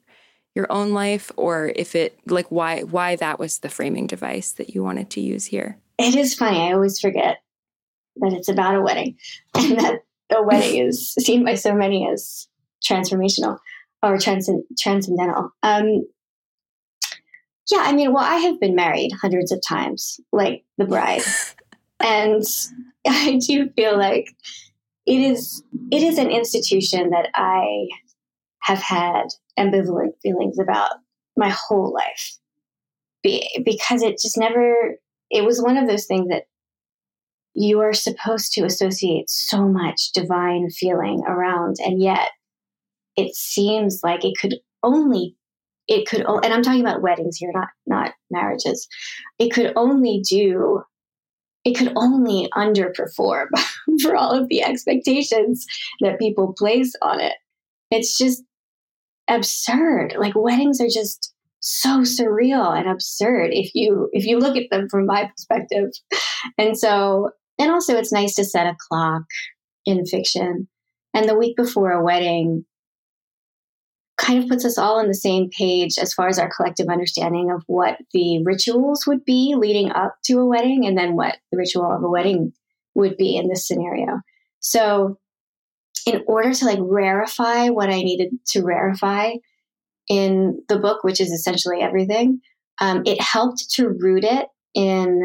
your 0.54 0.71
own 0.71 0.92
life 0.92 1.32
or 1.38 1.73
if 1.75 1.94
it 1.94 2.18
like 2.26 2.50
why 2.50 2.82
why 2.82 3.16
that 3.16 3.38
was 3.38 3.61
the 3.61 3.71
framing 3.71 4.06
device 4.06 4.52
that 4.52 4.75
you 4.75 4.82
wanted 4.82 5.09
to 5.09 5.23
use 5.23 5.47
here. 5.47 5.78
It 5.97 6.14
is 6.14 6.35
funny. 6.35 6.68
I 6.68 6.75
always 6.75 7.00
forget 7.00 7.38
that 8.16 8.35
it's 8.35 8.50
about 8.50 8.75
a 8.75 8.82
wedding 8.82 9.16
and 9.54 9.78
that 9.78 10.00
a 10.30 10.42
wedding 10.42 10.87
is 10.87 11.14
seen 11.18 11.47
by 11.47 11.54
so 11.54 11.75
many 11.75 12.06
as 12.06 12.47
transformational 12.85 13.56
or 14.02 14.18
transcend- 14.18 14.64
transcendental. 14.78 15.49
Um, 15.62 16.04
yeah, 17.71 17.80
I 17.80 17.92
mean, 17.94 18.12
well, 18.12 18.25
I 18.25 18.37
have 18.37 18.61
been 18.61 18.75
married 18.75 19.12
hundreds 19.12 19.50
of 19.50 19.62
times, 19.66 20.21
like 20.30 20.64
the 20.76 20.85
bride, 20.85 21.23
and 22.02 22.42
I 23.06 23.38
do 23.47 23.71
feel 23.71 23.99
like 23.99 24.26
it 25.06 25.21
is 25.21 25.62
it 25.90 26.02
is 26.02 26.18
an 26.18 26.30
institution 26.30 27.11
that 27.11 27.28
I 27.35 27.88
have 28.62 28.78
had 28.78 29.25
ambivalent 29.59 30.12
feelings 30.23 30.59
about 30.59 30.90
my 31.37 31.49
whole 31.49 31.92
life, 31.92 32.38
Be, 33.23 33.49
because 33.64 34.02
it 34.02 34.18
just 34.21 34.38
never. 34.38 34.97
It 35.30 35.44
was 35.44 35.62
one 35.62 35.78
of 35.78 35.88
those 35.88 36.06
things 36.06 36.28
that 36.28 36.44
you 37.54 37.80
are 37.80 37.92
supposed 37.92 38.52
to 38.52 38.64
associate 38.64 39.28
so 39.28 39.68
much 39.68 40.12
divine 40.12 40.71
feeling 40.71 41.23
around 41.26 41.76
and 41.80 42.02
yet 42.02 42.30
it 43.16 43.35
seems 43.35 44.00
like 44.02 44.25
it 44.25 44.35
could 44.40 44.56
only 44.82 45.37
it 45.88 46.09
could 46.09 46.23
and 46.23 46.52
i'm 46.52 46.62
talking 46.62 46.80
about 46.80 47.02
weddings 47.02 47.37
here 47.37 47.50
not 47.54 47.68
not 47.87 48.12
marriages 48.30 48.88
it 49.38 49.52
could 49.52 49.73
only 49.76 50.23
do 50.28 50.82
it 51.64 51.76
could 51.76 51.92
only 51.97 52.49
underperform 52.54 53.46
for 54.03 54.16
all 54.16 54.33
of 54.33 54.48
the 54.48 54.62
expectations 54.62 55.66
that 56.01 56.18
people 56.18 56.55
place 56.59 56.92
on 57.03 57.20
it. 57.20 57.35
It's 57.90 58.16
just 58.18 58.42
absurd. 59.29 60.14
Like 60.18 60.35
weddings 60.35 60.81
are 60.81 60.88
just 60.88 61.33
so 61.61 62.01
surreal 62.01 62.77
and 62.77 62.88
absurd 62.88 63.51
if 63.53 63.70
you 63.75 64.09
if 64.12 64.25
you 64.25 64.38
look 64.38 64.57
at 64.57 64.68
them 64.70 64.88
from 64.88 65.07
my 65.07 65.31
perspective. 65.31 65.90
And 66.59 66.77
so 66.77 67.31
and 67.59 67.70
also, 67.70 67.96
it's 67.96 68.12
nice 68.12 68.35
to 68.35 68.44
set 68.44 68.66
a 68.66 68.77
clock 68.88 69.22
in 69.87 70.05
fiction. 70.07 70.68
And 71.14 71.29
the 71.29 71.38
week 71.38 71.57
before 71.57 71.92
a 71.92 72.03
wedding 72.03 72.64
kind 74.22 74.42
of 74.42 74.48
puts 74.48 74.64
us 74.64 74.78
all 74.78 74.98
on 74.98 75.08
the 75.08 75.14
same 75.14 75.50
page 75.50 75.98
as 75.98 76.14
far 76.14 76.28
as 76.28 76.38
our 76.38 76.50
collective 76.54 76.88
understanding 76.88 77.50
of 77.50 77.62
what 77.66 77.98
the 78.12 78.42
rituals 78.44 79.06
would 79.06 79.24
be 79.24 79.54
leading 79.56 79.90
up 79.90 80.16
to 80.24 80.38
a 80.38 80.46
wedding 80.46 80.87
and 80.87 80.96
then 80.96 81.16
what 81.16 81.37
the 81.50 81.58
ritual 81.58 81.90
of 81.90 82.02
a 82.02 82.08
wedding 82.08 82.52
would 82.94 83.16
be 83.16 83.37
in 83.37 83.48
this 83.48 83.66
scenario. 83.66 84.20
So, 84.61 85.18
in 86.06 86.22
order 86.26 86.52
to 86.52 86.64
like 86.64 86.78
rarefy 86.78 87.72
what 87.72 87.90
I 87.90 88.02
needed 88.02 88.30
to 88.48 88.62
rarefy 88.62 89.38
in 90.08 90.62
the 90.68 90.78
book, 90.78 91.04
which 91.04 91.20
is 91.20 91.30
essentially 91.30 91.80
everything, 91.80 92.40
um, 92.80 93.02
it 93.04 93.20
helped 93.20 93.70
to 93.74 93.88
root 93.88 94.24
it 94.24 94.48
in 94.74 95.20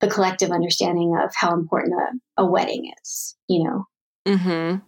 the 0.00 0.08
collective 0.08 0.50
understanding 0.50 1.16
of 1.22 1.30
how 1.34 1.54
important 1.54 1.94
a, 2.36 2.42
a 2.42 2.46
wedding 2.46 2.92
is, 3.02 3.36
you 3.48 3.64
know? 3.64 3.84
Mm-hmm. 4.26 4.78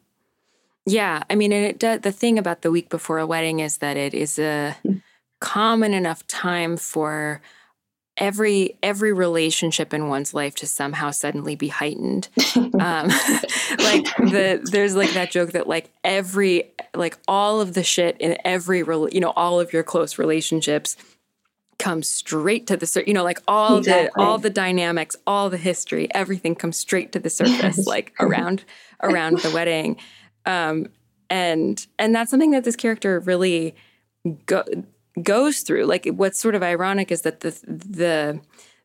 Yeah. 0.89 1.23
I 1.29 1.35
mean, 1.35 1.53
and 1.53 1.65
it 1.65 1.79
does, 1.79 2.01
the 2.01 2.13
thing 2.13 2.39
about 2.39 2.63
the 2.63 2.71
week 2.71 2.89
before 2.89 3.19
a 3.19 3.27
wedding 3.27 3.61
is 3.61 3.79
that 3.79 3.97
it 3.97 4.15
is 4.15 4.39
a 4.39 4.77
mm. 4.85 5.03
common 5.41 5.95
enough 5.95 6.27
time 6.27 6.77
for 6.77 7.41
every 8.17 8.77
every 8.83 9.13
relationship 9.13 9.95
in 9.95 10.09
one's 10.09 10.35
life 10.35 10.55
to 10.57 10.67
somehow 10.67 11.09
suddenly 11.11 11.55
be 11.55 11.69
heightened 11.69 12.29
um, 12.57 13.09
like 13.79 14.05
the 14.17 14.61
there's 14.73 14.97
like 14.97 15.13
that 15.13 15.31
joke 15.31 15.53
that 15.53 15.69
like 15.69 15.91
every 16.03 16.65
like 16.95 17.17
all 17.29 17.61
of 17.61 17.75
the 17.75 17.83
shit 17.85 18.17
in 18.19 18.37
every 18.45 18.79
you 18.79 19.21
know 19.21 19.33
all 19.37 19.61
of 19.61 19.73
your 19.73 19.85
close 19.85 20.19
relationships 20.19 20.97
comes 21.79 22.09
straight 22.09 22.67
to 22.67 22.77
the 22.77 23.05
you 23.07 23.15
know 23.15 23.23
like 23.23 23.41
all 23.47 23.79
exactly. 23.79 24.11
the 24.15 24.21
all 24.21 24.37
the 24.37 24.51
dynamics 24.51 25.15
all 25.27 25.49
the 25.49 25.57
history 25.57 26.13
everything 26.13 26.55
comes 26.55 26.77
straight 26.77 27.13
to 27.13 27.21
the 27.21 27.31
surface 27.31 27.87
like 27.87 28.13
around 28.19 28.65
around 29.03 29.39
the 29.41 29.51
wedding 29.53 29.97
um 30.49 30.89
and 31.31 31.87
and 31.99 32.15
that's 32.15 32.31
something 32.31 32.51
that 32.53 32.65
this 32.65 32.77
character 32.77 33.21
really 33.21 33.75
go, 34.47 34.65
goes 35.23 35.61
through. 35.61 35.85
Like 35.85 36.07
what's 36.07 36.41
sort 36.41 36.55
of 36.55 36.63
ironic 36.63 37.13
is 37.13 37.23
that 37.23 37.41
the 37.41 37.51
the 37.67 38.41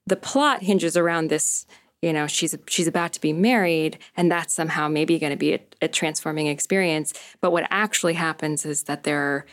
the 0.05 0.15
plot 0.15 0.61
hinges 0.63 0.97
around 0.97 1.29
this 1.29 1.65
you 2.01 2.11
know 2.11 2.27
she's 2.27 2.55
she's 2.67 2.87
about 2.87 3.13
to 3.13 3.21
be 3.21 3.31
married 3.31 3.97
and 4.17 4.29
that's 4.29 4.53
somehow 4.53 4.87
maybe 4.87 5.17
going 5.17 5.31
to 5.31 5.37
be 5.37 5.53
a, 5.53 5.59
a 5.81 5.87
transforming 5.87 6.47
experience. 6.47 7.13
But 7.41 7.51
what 7.51 7.65
actually 7.69 8.13
happens 8.13 8.65
is 8.65 8.83
that 8.83 9.03
there 9.03 9.19
are 9.19 9.45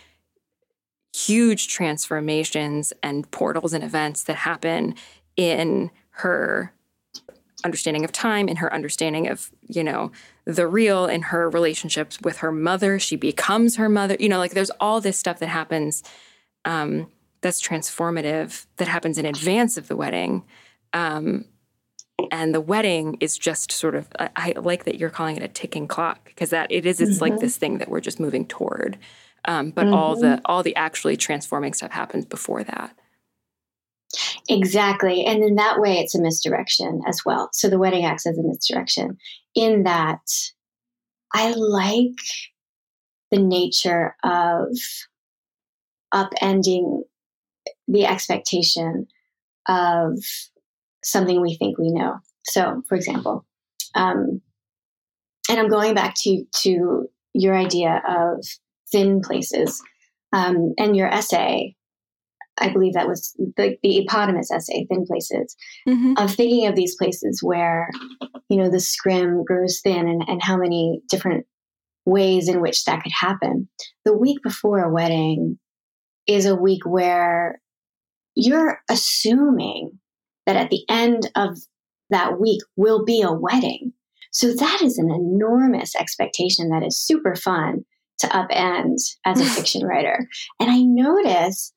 huge 1.14 1.68
transformations 1.68 2.92
and 3.03 3.29
portals 3.31 3.73
and 3.73 3.83
events 3.83 4.25
that 4.25 4.37
happen 4.37 4.94
in 5.37 5.90
her 6.11 6.73
understanding 7.64 8.05
of 8.05 8.12
time 8.12 8.49
in 8.49 8.57
her 8.57 8.73
understanding 8.73 9.29
of 9.29 9.51
you 9.68 9.85
know 9.85 10.11
the 10.55 10.67
real 10.67 11.07
in 11.07 11.23
her 11.23 11.49
relationships 11.51 12.21
with 12.21 12.39
her 12.39 12.53
mother 12.53 12.99
she 12.99 13.17
becomes 13.17 13.77
her 13.77 13.89
mother 13.89 14.17
you 14.19 14.29
know 14.29 14.39
like 14.39 14.53
there's 14.53 14.71
all 14.81 15.01
this 15.01 15.19
stuff 15.19 15.39
that 15.39 15.49
happens 15.49 16.03
um, 16.65 17.07
that's 17.41 17.63
transformative 17.63 18.67
that 18.77 18.89
happens 18.89 19.19
in 19.19 19.27
advance 19.27 19.77
of 19.77 19.89
the 19.89 19.97
wedding 19.97 20.45
um, 20.93 21.45
and 22.31 22.55
the 22.55 22.61
wedding 22.61 23.17
is 23.21 23.39
just 23.39 23.73
sort 23.73 23.95
of 23.95 24.09
I, 24.19 24.31
I, 24.37 24.53
like 24.57 24.85
that 24.85 24.97
you're 24.97 25.11
calling 25.11 25.37
it 25.37 25.43
a 25.43 25.49
ticking 25.49 25.89
clock 25.89 26.25
because 26.27 26.51
that 26.51 26.71
it 26.71 26.87
is 26.87 27.01
it's 27.01 27.13
mm-hmm. 27.13 27.21
like 27.21 27.41
this 27.41 27.57
thing 27.57 27.79
that 27.79 27.89
we're 27.89 28.01
just 28.01 28.21
moving 28.21 28.47
toward 28.47 28.99
um, 29.45 29.71
but 29.71 29.87
mm-hmm. 29.87 29.95
all 29.95 30.17
the 30.17 30.41
all 30.45 30.63
the 30.63 30.77
actually 30.77 31.17
transforming 31.17 31.73
stuff 31.73 31.91
happens 31.91 32.25
before 32.25 32.63
that. 32.65 32.97
Exactly, 34.49 35.25
and 35.25 35.42
in 35.42 35.55
that 35.57 35.79
way, 35.79 35.99
it's 35.99 36.14
a 36.14 36.20
misdirection 36.20 37.01
as 37.07 37.20
well. 37.25 37.51
So 37.53 37.68
the 37.68 37.79
wedding 37.79 38.05
acts 38.05 38.27
as 38.27 38.37
a 38.38 38.42
misdirection 38.42 39.16
in 39.55 39.85
that 39.85 40.20
I 41.33 41.53
like 41.53 42.18
the 43.31 43.38
nature 43.38 44.16
of 44.25 44.77
upending 46.12 47.03
the 47.88 48.07
expectation 48.07 49.07
of 49.68 50.18
something 51.05 51.40
we 51.40 51.57
think 51.57 51.79
we 51.79 51.92
know. 51.92 52.18
So, 52.44 52.83
for 52.88 52.96
example, 52.96 53.44
um, 53.94 54.40
and 55.49 55.59
I'm 55.59 55.68
going 55.68 55.94
back 55.94 56.14
to 56.23 56.44
to 56.62 57.09
your 57.35 57.57
idea 57.57 58.03
of 58.09 58.44
thin 58.90 59.20
places. 59.20 59.83
Um, 60.33 60.75
and 60.79 60.96
your 60.96 61.09
essay, 61.09 61.75
I 62.61 62.68
believe 62.68 62.94
that 62.94 63.09
was 63.09 63.35
the, 63.57 63.77
the 63.83 63.99
eponymous 63.99 64.51
essay, 64.51 64.87
Thin 64.88 65.05
Places, 65.07 65.57
mm-hmm. 65.88 66.14
of 66.18 66.35
thinking 66.35 66.66
of 66.66 66.77
these 66.77 66.96
places 66.96 67.40
where, 67.42 67.88
you 68.49 68.57
know, 68.57 68.70
the 68.70 68.81
scrim 68.81 69.44
grows 69.44 69.81
thin 69.83 70.09
and, 70.09 70.23
and 70.27 70.42
how 70.42 70.57
many 70.57 71.01
different 71.09 71.46
ways 72.05 72.49
in 72.49 72.61
which 72.61 72.85
that 72.85 73.03
could 73.03 73.12
happen. 73.18 73.68
The 74.05 74.16
week 74.16 74.38
before 74.42 74.81
a 74.81 74.92
wedding 74.92 75.59
is 76.27 76.46
a 76.46 76.57
week 76.57 76.85
where 76.85 77.61
you're 78.35 78.81
assuming 78.88 79.99
that 80.46 80.57
at 80.57 80.70
the 80.70 80.85
end 80.88 81.31
of 81.37 81.59
that 82.11 82.40
week 82.40 82.61
will 82.77 83.05
be 83.05 83.23
a 83.23 83.33
wedding. 83.33 83.92
So 84.33 84.53
that 84.55 84.81
is 84.83 84.99
an 84.99 85.11
enormous 85.11 85.94
expectation 85.96 86.68
that 86.70 86.85
is 86.85 86.99
super 86.99 87.35
fun 87.35 87.85
to 88.18 88.27
upend 88.29 88.96
as 89.25 89.40
a 89.40 89.44
fiction 89.57 89.85
writer. 89.85 90.27
And 90.59 90.70
I 90.70 90.83
notice 90.83 91.73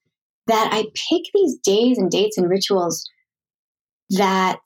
that 0.48 0.70
I 0.72 0.84
pick 0.84 1.24
these 1.34 1.58
days 1.60 1.98
and 1.98 2.12
dates 2.12 2.38
and 2.38 2.50
rituals 2.50 3.10
that, 4.10 4.60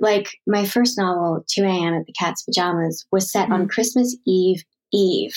like 0.00 0.30
my 0.46 0.64
first 0.64 0.98
novel, 0.98 1.44
2 1.48 1.62
a.m. 1.62 1.94
at 1.94 2.06
the 2.06 2.12
Cat's 2.12 2.42
Pajamas, 2.42 3.06
was 3.12 3.30
set 3.30 3.44
mm-hmm. 3.44 3.54
on 3.54 3.68
Christmas 3.68 4.16
Eve 4.26 4.62
Eve. 4.92 5.34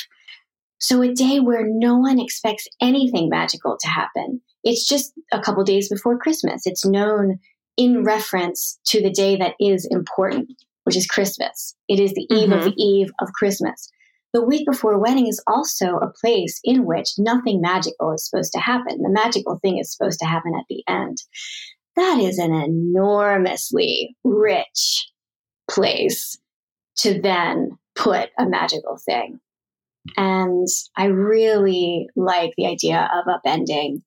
So 0.79 1.01
a 1.01 1.13
day 1.13 1.39
where 1.39 1.65
no 1.65 1.95
one 1.97 2.19
expects 2.19 2.67
anything 2.81 3.29
magical 3.29 3.77
to 3.79 3.87
happen. 3.87 4.41
It's 4.63 4.87
just 4.87 5.13
a 5.31 5.39
couple 5.39 5.63
days 5.63 5.89
before 5.89 6.17
Christmas. 6.17 6.63
It's 6.65 6.85
known 6.85 7.39
in 7.77 8.03
reference 8.03 8.79
to 8.87 9.01
the 9.01 9.11
day 9.11 9.37
that 9.37 9.53
is 9.59 9.87
important, 9.89 10.51
which 10.83 10.97
is 10.97 11.05
Christmas. 11.05 11.75
It 11.87 11.99
is 11.99 12.13
the 12.13 12.27
eve 12.31 12.49
mm-hmm. 12.49 12.53
of 12.53 12.63
the 12.63 12.75
eve 12.81 13.11
of 13.21 13.31
Christmas. 13.33 13.89
The 14.33 14.43
week 14.43 14.65
before 14.65 14.97
wedding 14.97 15.27
is 15.27 15.43
also 15.47 15.97
a 15.97 16.11
place 16.21 16.59
in 16.63 16.85
which 16.85 17.09
nothing 17.17 17.59
magical 17.59 18.13
is 18.13 18.27
supposed 18.27 18.53
to 18.53 18.59
happen. 18.59 19.01
The 19.01 19.09
magical 19.09 19.59
thing 19.59 19.77
is 19.77 19.93
supposed 19.93 20.19
to 20.19 20.25
happen 20.25 20.53
at 20.57 20.65
the 20.69 20.83
end. 20.87 21.17
That 21.97 22.19
is 22.19 22.37
an 22.37 22.53
enormously 22.53 24.15
rich 24.23 25.09
place 25.69 26.37
to 26.97 27.21
then 27.21 27.71
put 27.95 28.29
a 28.37 28.47
magical 28.47 28.97
thing. 29.05 29.39
And 30.15 30.67
I 30.97 31.05
really 31.05 32.07
like 32.15 32.53
the 32.57 32.67
idea 32.67 33.09
of 33.13 33.25
upending 33.25 34.01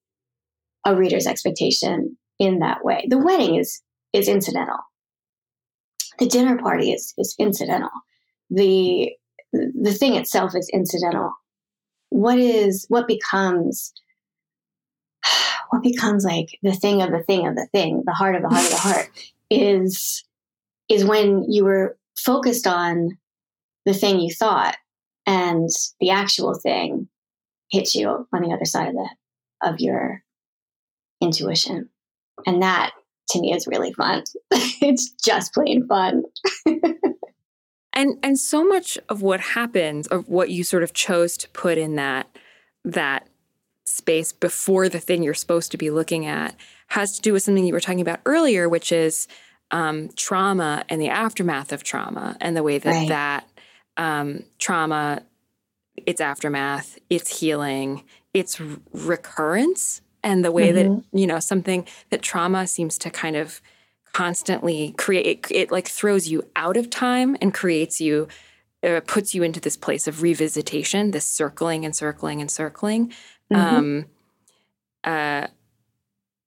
a 0.87 0.97
reader's 0.97 1.27
expectation 1.27 2.17
in 2.39 2.61
that 2.61 2.85
way. 2.85 3.07
The 3.09 3.19
wedding 3.19 3.57
is 3.57 3.83
is 4.13 4.29
incidental. 4.29 4.79
The 6.19 6.29
dinner 6.29 6.57
party 6.59 6.93
is 6.93 7.13
is 7.19 7.35
incidental. 7.39 7.91
The 8.51 9.13
the 9.81 9.93
thing 9.93 10.15
itself 10.17 10.55
is 10.55 10.71
incidental. 10.73 11.33
What 12.11 12.39
is 12.39 12.87
what 12.89 13.09
becomes 13.09 13.93
what 15.71 15.83
becomes 15.83 16.25
like 16.25 16.59
the 16.63 16.73
thing 16.73 17.03
of 17.03 17.11
the 17.11 17.23
thing 17.23 17.47
of 17.47 17.55
the 17.55 17.69
thing, 17.73 18.03
the 18.07 18.13
heart 18.13 18.37
of 18.37 18.43
the 18.43 18.49
heart 18.49 18.65
of 18.65 18.71
the 18.71 18.77
heart 18.89 19.11
is 19.51 20.25
is 20.89 21.05
when 21.05 21.51
you 21.51 21.65
were 21.65 21.97
focused 22.17 22.67
on 22.67 23.17
the 23.87 23.95
thing 23.95 24.21
you 24.21 24.33
thought 24.33 24.77
and 25.27 25.69
the 26.01 26.11
actual 26.11 26.55
thing 26.55 27.09
hits 27.71 27.95
you 27.95 28.27
on 28.33 28.43
the 28.43 28.55
other 28.55 28.65
side 28.65 28.89
of 28.89 28.95
the 28.95 29.09
of 29.63 29.81
your 29.81 30.23
intuition. 31.21 31.89
And 32.47 32.63
that 32.63 32.93
to 33.31 33.41
me 33.41 33.53
is 33.55 33.67
really 33.67 33.93
fun. 33.93 34.25
it's 34.51 35.13
just 35.25 35.55
plain 35.55 35.87
fun. 35.87 36.25
and 37.95 38.19
and 38.23 38.39
so 38.39 38.65
much 38.65 38.99
of 39.09 39.23
what 39.23 39.41
happens 39.41 40.07
of 40.09 40.29
what 40.29 40.51
you 40.51 40.65
sort 40.65 40.83
of 40.83 40.93
chose 40.93 41.37
to 41.39 41.49
put 41.51 41.79
in 41.79 41.97
that 41.97 42.29
that 42.85 43.29
space 43.87 44.33
before 44.33 44.89
the 44.89 45.01
thing 45.01 45.23
you're 45.23 45.35
supposed 45.35 45.71
to 45.71 45.79
be 45.79 45.91
looking 45.91 46.27
at 46.27 46.55
has 46.89 47.17
to 47.17 47.23
do 47.23 47.33
with 47.33 47.43
something 47.43 47.65
you 47.65 47.73
were 47.73 47.81
talking 47.81 48.01
about 48.01 48.21
earlier, 48.27 48.69
which 48.69 48.93
is 48.93 49.27
um, 49.71 50.11
trauma 50.17 50.85
and 50.89 51.01
the 51.01 51.09
aftermath 51.09 51.73
of 51.73 51.83
trauma 51.83 52.37
and 52.41 52.57
the 52.57 52.63
way 52.63 52.79
that 52.79 52.91
right. 52.91 53.09
that 53.09 53.49
um, 53.97 54.43
trauma, 54.59 55.23
its 56.07 56.21
aftermath, 56.21 56.99
its 57.09 57.41
healing, 57.41 58.03
its 58.33 58.61
r- 58.61 58.67
recurrence 58.93 60.01
and 60.23 60.45
the 60.45 60.53
way 60.53 60.73
mm-hmm. 60.73 60.95
that 60.95 61.05
you 61.19 61.27
know 61.27 61.39
something 61.39 61.87
that 62.11 62.23
trauma 62.23 62.67
seems 62.67 62.99
to 62.99 63.11
kind 63.11 63.37
of 63.37 63.61
constantly 64.15 64.95
create 64.97 65.27
it, 65.27 65.47
it 65.51 65.71
like 65.73 65.89
throws 65.89 66.29
you 66.29 66.43
out 66.55 66.77
of 66.77 66.89
time 66.89 67.37
and 67.43 67.53
creates 67.53 68.01
you 68.01 68.29
uh, 68.85 69.01
puts 69.07 69.35
you 69.35 69.43
into 69.43 69.59
this 69.61 69.77
place 69.77 70.07
of 70.07 70.17
revisitation 70.17 71.13
this 71.13 71.27
circling 71.27 71.85
and 71.85 71.97
circling 71.97 72.41
and 72.41 72.51
circling 72.51 73.09
mm-hmm. 73.53 73.57
um, 73.57 74.05
uh, 75.03 75.49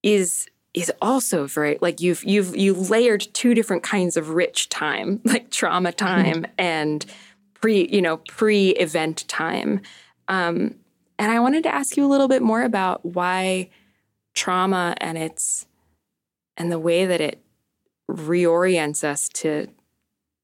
is 0.01 0.47
is 0.73 0.91
also 1.01 1.45
very 1.45 1.77
like 1.81 1.99
you've 1.99 2.23
you've 2.23 2.55
you 2.55 2.73
layered 2.73 3.27
two 3.33 3.53
different 3.53 3.83
kinds 3.83 4.15
of 4.15 4.29
rich 4.29 4.69
time 4.69 5.19
like 5.25 5.51
trauma 5.51 5.91
time 5.91 6.43
mm-hmm. 6.43 6.51
and 6.57 7.05
pre 7.53 7.85
you 7.91 8.01
know 8.01 8.17
pre 8.29 8.69
event 8.71 9.27
time 9.27 9.81
um, 10.29 10.75
and 11.19 11.31
I 11.31 11.39
wanted 11.39 11.63
to 11.63 11.73
ask 11.73 11.97
you 11.97 12.05
a 12.05 12.07
little 12.07 12.27
bit 12.29 12.41
more 12.41 12.63
about 12.63 13.03
why 13.05 13.69
trauma 14.35 14.95
and 15.01 15.17
its 15.17 15.65
and 16.55 16.71
the 16.71 16.79
way 16.79 17.05
that 17.05 17.19
it 17.19 17.41
reorients 18.09 19.03
us 19.03 19.29
to 19.29 19.67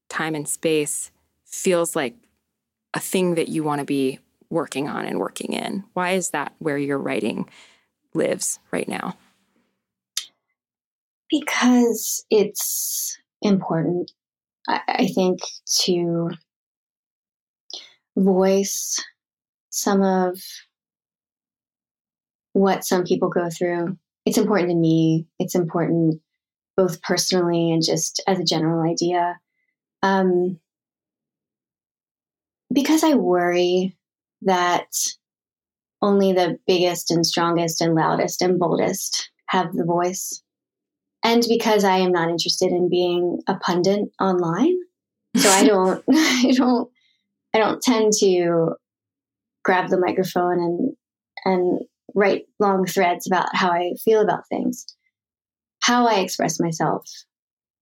time 0.10 0.36
and 0.36 0.48
space 0.48 1.12
feels 1.46 1.96
like 1.96 2.16
a 2.94 3.00
thing 3.00 3.36
that 3.36 3.48
you 3.48 3.64
want 3.64 3.80
to 3.80 3.86
be 3.86 4.20
working 4.50 4.88
on 4.88 5.06
and 5.06 5.20
working 5.20 5.54
in. 5.54 5.84
Why 5.94 6.12
is 6.12 6.30
that 6.30 6.54
where 6.60 6.78
your 6.78 6.98
writing 6.98 7.50
lives 8.14 8.60
right 8.72 8.88
now? 8.88 9.18
Because 11.30 12.24
it's 12.30 13.18
important, 13.42 14.12
I, 14.68 15.08
think, 15.16 15.40
to 15.82 16.30
voice 18.16 19.04
some 19.72 20.04
of 20.04 20.38
what 22.52 22.86
some 22.86 23.04
people 23.04 23.30
go 23.30 23.50
through. 23.50 23.98
It's 24.26 24.38
important 24.38 24.70
to 24.70 24.76
me. 24.76 25.26
It's 25.40 25.56
important 25.56 26.22
both 26.76 27.02
personally 27.02 27.72
and 27.72 27.84
just 27.84 28.22
as 28.28 28.40
a 28.40 28.46
general 28.46 28.90
idea. 28.90 29.40
Um, 30.02 30.60
because 32.72 33.04
I 33.04 33.14
worry 33.14 33.96
that 34.42 34.88
only 36.02 36.34
the 36.34 36.60
biggest 36.68 37.12
and 37.12 37.26
strongest 37.26 37.82
and 37.82 37.96
loudest 37.96 38.42
and 38.42 38.60
boldest 38.60 39.32
have 39.48 39.72
the 39.74 39.86
voice. 39.86 40.44
And 41.24 41.44
because 41.48 41.84
I 41.86 41.98
am 41.98 42.12
not 42.12 42.30
interested 42.30 42.72
in 42.72 42.90
being 42.90 43.40
a 43.48 43.56
pundit 43.56 44.10
online. 44.20 44.76
So 45.38 45.50
I 45.50 45.64
don't 45.68 46.04
I 46.12 46.52
don't 46.56 46.90
I 47.54 47.60
don't 47.60 47.82
tend 47.82 48.12
to 48.20 48.74
grab 49.64 49.90
the 49.90 50.00
microphone 50.00 50.60
and 50.60 50.96
and 51.46 51.82
write 52.16 52.44
long 52.60 52.86
threads 52.86 53.26
about 53.26 53.56
how 53.56 53.72
I 53.72 53.94
feel 54.04 54.22
about 54.22 54.48
things. 54.50 54.86
How 55.84 56.08
I 56.08 56.20
express 56.20 56.60
myself 56.60 57.06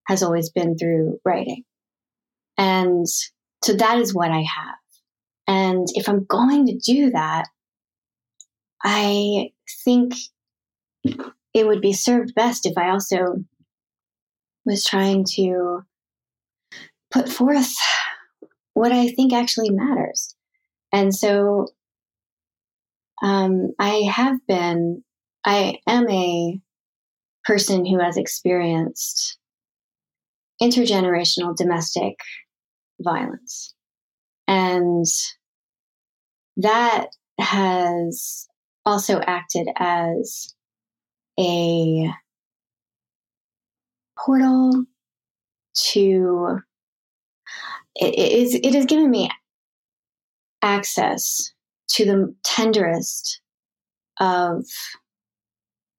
has 0.08 0.24
always 0.24 0.50
been 0.50 0.76
through 0.76 1.20
writing. 1.24 1.64
And 2.58 3.08
so 3.64 3.74
that 3.74 4.00
is 4.00 4.14
what 4.14 4.32
I 4.32 4.40
have. 4.42 4.76
And 5.48 5.88
if 5.94 6.10
I'm 6.10 6.26
going 6.26 6.66
to 6.66 6.78
do 6.80 7.12
that, 7.12 7.48
I 8.84 9.52
think 9.84 10.16
it 11.54 11.68
would 11.68 11.82
be 11.82 11.94
served 11.94 12.34
best 12.34 12.66
if 12.66 12.78
I 12.78 12.90
also 12.90 13.44
was 14.66 14.84
trying 14.84 15.26
to 15.36 15.84
put 17.12 17.30
forth 17.30 17.72
what 18.74 18.92
I 18.92 19.10
think 19.10 19.32
actually 19.32 19.70
matters. 19.70 20.36
And 20.92 21.14
so 21.14 21.68
um, 23.22 23.74
I 23.78 24.10
have 24.12 24.40
been, 24.48 25.04
I 25.46 25.80
am 25.88 26.10
a 26.10 26.60
person 27.44 27.86
who 27.86 28.00
has 28.00 28.18
experienced 28.18 29.38
intergenerational 30.62 31.56
domestic 31.56 32.16
violence. 33.00 33.74
And 34.48 35.06
that 36.58 37.08
has 37.40 38.48
also 38.86 39.20
acted 39.22 39.68
as 39.78 40.54
a 41.40 42.12
portal 44.18 44.86
to 45.74 46.60
it 47.96 48.16
is 48.16 48.56
it 48.56 48.74
has 48.74 48.86
given 48.86 49.10
me 49.10 49.30
access 50.62 51.52
to 51.88 52.06
the 52.06 52.36
tenderest 52.44 53.42
of 54.20 54.66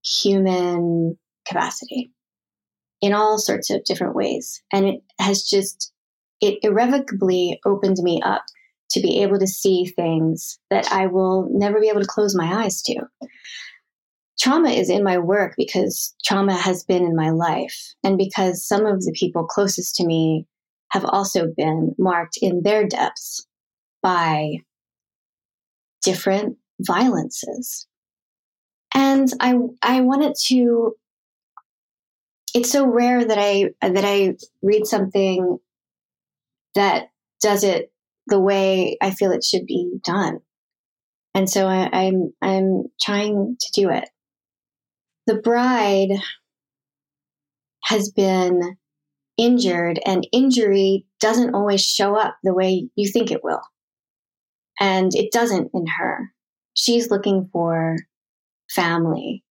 human 0.04 1.18
capacity 1.46 2.12
in 3.00 3.12
all 3.12 3.38
sorts 3.38 3.70
of 3.70 3.84
different 3.84 4.14
ways. 4.14 4.62
And 4.72 4.86
it 4.86 5.02
has 5.20 5.42
just, 5.42 5.92
it 6.40 6.58
irrevocably 6.62 7.60
opened 7.64 7.96
me 8.00 8.20
up 8.24 8.44
to 8.90 9.00
be 9.00 9.22
able 9.22 9.38
to 9.38 9.46
see 9.46 9.86
things 9.86 10.58
that 10.70 10.90
I 10.92 11.06
will 11.06 11.48
never 11.50 11.80
be 11.80 11.88
able 11.88 12.00
to 12.00 12.06
close 12.06 12.34
my 12.36 12.64
eyes 12.64 12.82
to. 12.82 13.00
Trauma 14.38 14.70
is 14.70 14.90
in 14.90 15.04
my 15.04 15.18
work 15.18 15.54
because 15.56 16.14
trauma 16.24 16.54
has 16.54 16.84
been 16.84 17.04
in 17.04 17.14
my 17.14 17.30
life, 17.30 17.94
and 18.02 18.18
because 18.18 18.66
some 18.66 18.86
of 18.86 19.02
the 19.02 19.12
people 19.12 19.44
closest 19.46 19.94
to 19.96 20.06
me 20.06 20.46
have 20.90 21.04
also 21.04 21.48
been 21.56 21.94
marked 21.98 22.38
in 22.42 22.62
their 22.62 22.86
depths 22.86 23.46
by 24.02 24.56
different 26.02 26.56
violences. 26.80 27.86
and 28.94 29.28
I 29.40 29.54
I 29.82 30.00
wanted 30.00 30.34
to. 30.46 30.96
It's 32.54 32.70
so 32.70 32.86
rare 32.86 33.24
that 33.24 33.38
I 33.38 33.70
that 33.80 34.04
I 34.04 34.36
read 34.62 34.86
something 34.86 35.58
that 36.74 37.08
does 37.40 37.64
it 37.64 37.92
the 38.26 38.40
way 38.40 38.98
I 39.00 39.10
feel 39.10 39.32
it 39.32 39.44
should 39.44 39.66
be 39.66 39.98
done, 40.04 40.40
and 41.34 41.48
so 41.48 41.66
I, 41.66 41.88
I'm 41.92 42.32
I'm 42.42 42.84
trying 43.00 43.56
to 43.58 43.80
do 43.80 43.90
it. 43.90 44.08
The 45.26 45.36
bride 45.36 46.10
has 47.84 48.10
been 48.10 48.76
injured, 49.38 49.98
and 50.04 50.26
injury 50.32 51.06
doesn't 51.20 51.54
always 51.54 51.82
show 51.82 52.16
up 52.16 52.36
the 52.42 52.54
way 52.54 52.88
you 52.96 53.10
think 53.10 53.30
it 53.30 53.42
will. 53.42 53.62
And 54.80 55.14
it 55.14 55.32
doesn't 55.32 55.70
in 55.72 55.86
her. 55.98 56.32
She's 56.74 57.10
looking 57.10 57.48
for 57.52 57.96
family. 58.70 59.44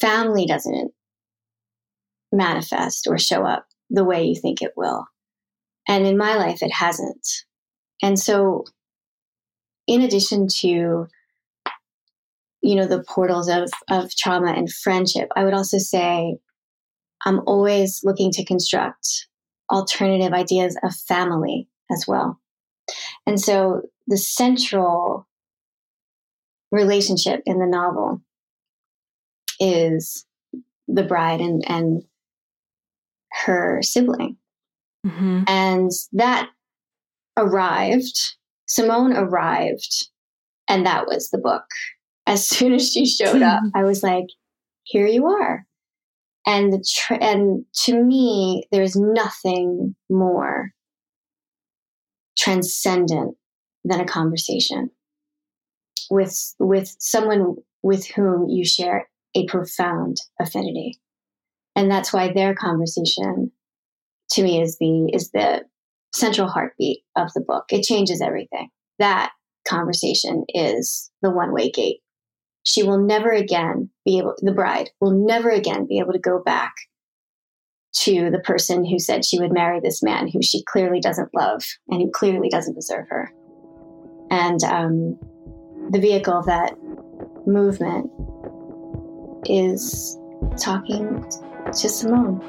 Family 0.00 0.46
doesn't 0.46 0.92
manifest 2.32 3.06
or 3.08 3.18
show 3.18 3.44
up 3.44 3.66
the 3.90 4.04
way 4.04 4.24
you 4.24 4.34
think 4.34 4.62
it 4.62 4.72
will. 4.76 5.06
And 5.88 6.06
in 6.06 6.18
my 6.18 6.36
life, 6.36 6.62
it 6.62 6.72
hasn't. 6.72 7.26
And 8.02 8.18
so, 8.18 8.64
in 9.86 10.02
addition 10.02 10.48
to 10.60 11.06
you 12.62 12.74
know 12.74 12.86
the 12.86 13.04
portals 13.04 13.48
of 13.48 13.70
of 13.88 14.10
trauma 14.16 14.52
and 14.52 14.72
friendship 14.72 15.28
i 15.36 15.44
would 15.44 15.54
also 15.54 15.78
say 15.78 16.36
i'm 17.24 17.40
always 17.46 18.00
looking 18.02 18.32
to 18.32 18.44
construct 18.44 19.28
alternative 19.70 20.32
ideas 20.32 20.76
of 20.82 20.92
family 20.94 21.68
as 21.92 22.04
well 22.08 22.40
and 23.26 23.40
so 23.40 23.82
the 24.08 24.16
central 24.16 25.28
relationship 26.72 27.40
in 27.46 27.58
the 27.58 27.66
novel 27.66 28.20
is 29.60 30.26
the 30.88 31.02
bride 31.02 31.40
and, 31.40 31.68
and 31.68 32.02
her 33.46 33.80
sibling. 33.82 34.36
Mm-hmm. 35.06 35.44
And 35.46 35.90
that 36.12 36.50
arrived, 37.36 38.34
Simone 38.66 39.12
arrived, 39.16 40.08
and 40.68 40.84
that 40.84 41.06
was 41.06 41.30
the 41.30 41.38
book. 41.38 41.64
As 42.26 42.46
soon 42.48 42.74
as 42.74 42.90
she 42.90 43.06
showed 43.06 43.42
up, 43.42 43.62
I 43.74 43.84
was 43.84 44.02
like, 44.02 44.26
here 44.84 45.06
you 45.06 45.26
are. 45.26 45.64
And 46.46 46.72
the 46.72 46.84
tr- 46.96 47.20
and 47.20 47.64
to 47.84 48.00
me, 48.00 48.64
there's 48.70 48.94
nothing 48.94 49.96
more 50.08 50.70
transcendent 52.38 53.36
than 53.84 54.00
a 54.00 54.04
conversation 54.04 54.90
with 56.08 56.54
with 56.60 56.94
someone 57.00 57.56
with 57.82 58.06
whom 58.06 58.48
you 58.48 58.64
share 58.64 59.08
a 59.34 59.46
profound 59.46 60.18
affinity 60.40 61.00
and 61.76 61.90
that's 61.90 62.12
why 62.12 62.32
their 62.32 62.54
conversation 62.54 63.52
to 64.30 64.42
me 64.42 64.60
is 64.60 64.78
the 64.78 65.10
is 65.12 65.30
the 65.30 65.62
central 66.12 66.48
heartbeat 66.48 67.00
of 67.16 67.32
the 67.34 67.42
book. 67.42 67.66
It 67.70 67.84
changes 67.84 68.20
everything. 68.20 68.70
That 68.98 69.30
conversation 69.68 70.44
is 70.48 71.10
the 71.22 71.30
one 71.30 71.52
way 71.52 71.70
gate. 71.70 72.00
She 72.64 72.82
will 72.82 72.98
never 72.98 73.30
again 73.30 73.90
be 74.04 74.18
able 74.18 74.34
the 74.38 74.52
bride 74.52 74.90
will 75.00 75.26
never 75.26 75.50
again 75.50 75.86
be 75.86 75.98
able 75.98 76.14
to 76.14 76.18
go 76.18 76.42
back 76.42 76.72
to 77.98 78.30
the 78.30 78.40
person 78.40 78.84
who 78.84 78.98
said 78.98 79.24
she 79.24 79.38
would 79.38 79.52
marry 79.52 79.80
this 79.80 80.02
man 80.02 80.28
who 80.28 80.42
she 80.42 80.62
clearly 80.64 81.00
doesn't 81.00 81.34
love 81.34 81.62
and 81.88 82.02
who 82.02 82.10
clearly 82.10 82.48
doesn't 82.48 82.74
deserve 82.74 83.06
her. 83.08 83.32
And 84.30 84.62
um, 84.64 85.18
the 85.90 86.00
vehicle 86.00 86.34
of 86.34 86.46
that 86.46 86.74
movement 87.46 88.10
is 89.46 90.18
talking 90.58 91.24
to 91.76 91.88
Simone. 91.90 92.40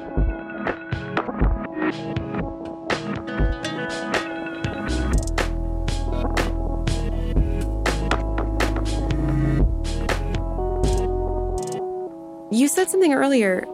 You 12.50 12.66
said 12.66 12.88
something 12.88 13.12
earlier 13.12 13.66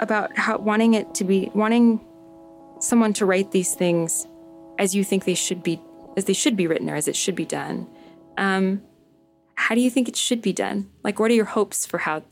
about 0.00 0.36
how 0.36 0.58
wanting 0.58 0.94
it 0.94 1.14
to 1.14 1.24
be 1.24 1.50
wanting 1.54 2.04
someone 2.80 3.12
to 3.14 3.24
write 3.24 3.52
these 3.52 3.74
things 3.74 4.26
as 4.78 4.94
you 4.94 5.04
think 5.04 5.24
they 5.24 5.34
should 5.34 5.62
be 5.62 5.80
as 6.16 6.24
they 6.24 6.32
should 6.32 6.56
be 6.56 6.66
written 6.66 6.90
or 6.90 6.96
as 6.96 7.08
it 7.08 7.16
should 7.16 7.34
be 7.34 7.44
done 7.44 7.88
um, 8.36 8.82
how 9.54 9.74
do 9.74 9.80
you 9.80 9.88
think 9.88 10.08
it 10.08 10.16
should 10.16 10.42
be 10.42 10.52
done 10.52 10.90
like 11.04 11.18
what 11.18 11.30
are 11.30 11.34
your 11.34 11.44
hopes 11.44 11.86
for 11.86 11.98
how 11.98 12.22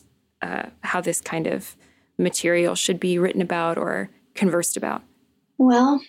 uh, 0.42 0.64
how 0.82 1.00
this 1.00 1.20
kind 1.20 1.46
of 1.46 1.76
material 2.18 2.74
should 2.74 3.00
be 3.00 3.18
written 3.18 3.40
about 3.40 3.78
or 3.78 4.10
conversed 4.34 4.76
about 4.76 5.02
well 5.58 6.00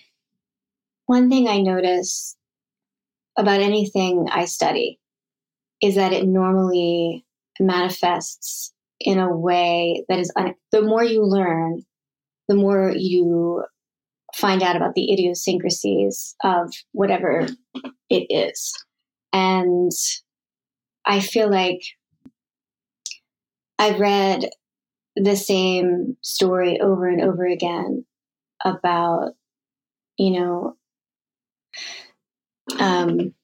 one 1.06 1.28
thing 1.28 1.48
i 1.48 1.60
notice 1.60 2.36
about 3.36 3.60
anything 3.60 4.26
i 4.30 4.44
study 4.44 4.98
is 5.82 5.96
that 5.96 6.12
it 6.12 6.26
normally 6.26 7.24
manifests 7.60 8.72
in 9.00 9.18
a 9.18 9.34
way 9.34 10.04
that 10.08 10.18
is 10.18 10.32
un- 10.36 10.54
the 10.72 10.82
more 10.82 11.04
you 11.04 11.24
learn, 11.24 11.82
the 12.48 12.54
more 12.54 12.92
you 12.96 13.64
find 14.34 14.62
out 14.62 14.76
about 14.76 14.94
the 14.94 15.12
idiosyncrasies 15.12 16.34
of 16.42 16.72
whatever 16.92 17.46
it 18.10 18.26
is. 18.30 18.72
And 19.32 19.92
I 21.04 21.20
feel 21.20 21.50
like 21.50 21.80
I've 23.78 24.00
read 24.00 24.48
the 25.16 25.36
same 25.36 26.16
story 26.22 26.80
over 26.80 27.08
and 27.08 27.20
over 27.20 27.46
again 27.46 28.04
about, 28.64 29.32
you 30.18 30.32
know, 30.32 30.76
um, 32.78 33.34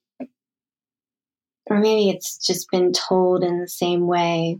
or 1.66 1.78
maybe 1.78 2.10
it's 2.10 2.44
just 2.44 2.70
been 2.70 2.92
told 2.92 3.44
in 3.44 3.60
the 3.60 3.68
same 3.68 4.06
way. 4.06 4.58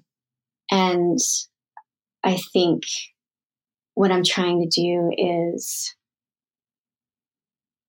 And 0.71 1.19
I 2.23 2.39
think 2.53 2.85
what 3.95 4.13
I'm 4.13 4.23
trying 4.23 4.63
to 4.63 4.69
do 4.69 5.11
is 5.17 5.95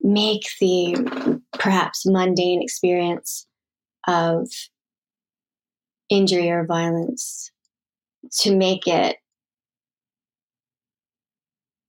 make 0.01 0.47
the 0.59 1.39
perhaps 1.53 2.05
mundane 2.05 2.61
experience 2.61 3.45
of 4.07 4.47
injury 6.09 6.49
or 6.49 6.65
violence 6.65 7.51
to 8.39 8.55
make 8.55 8.87
it 8.87 9.17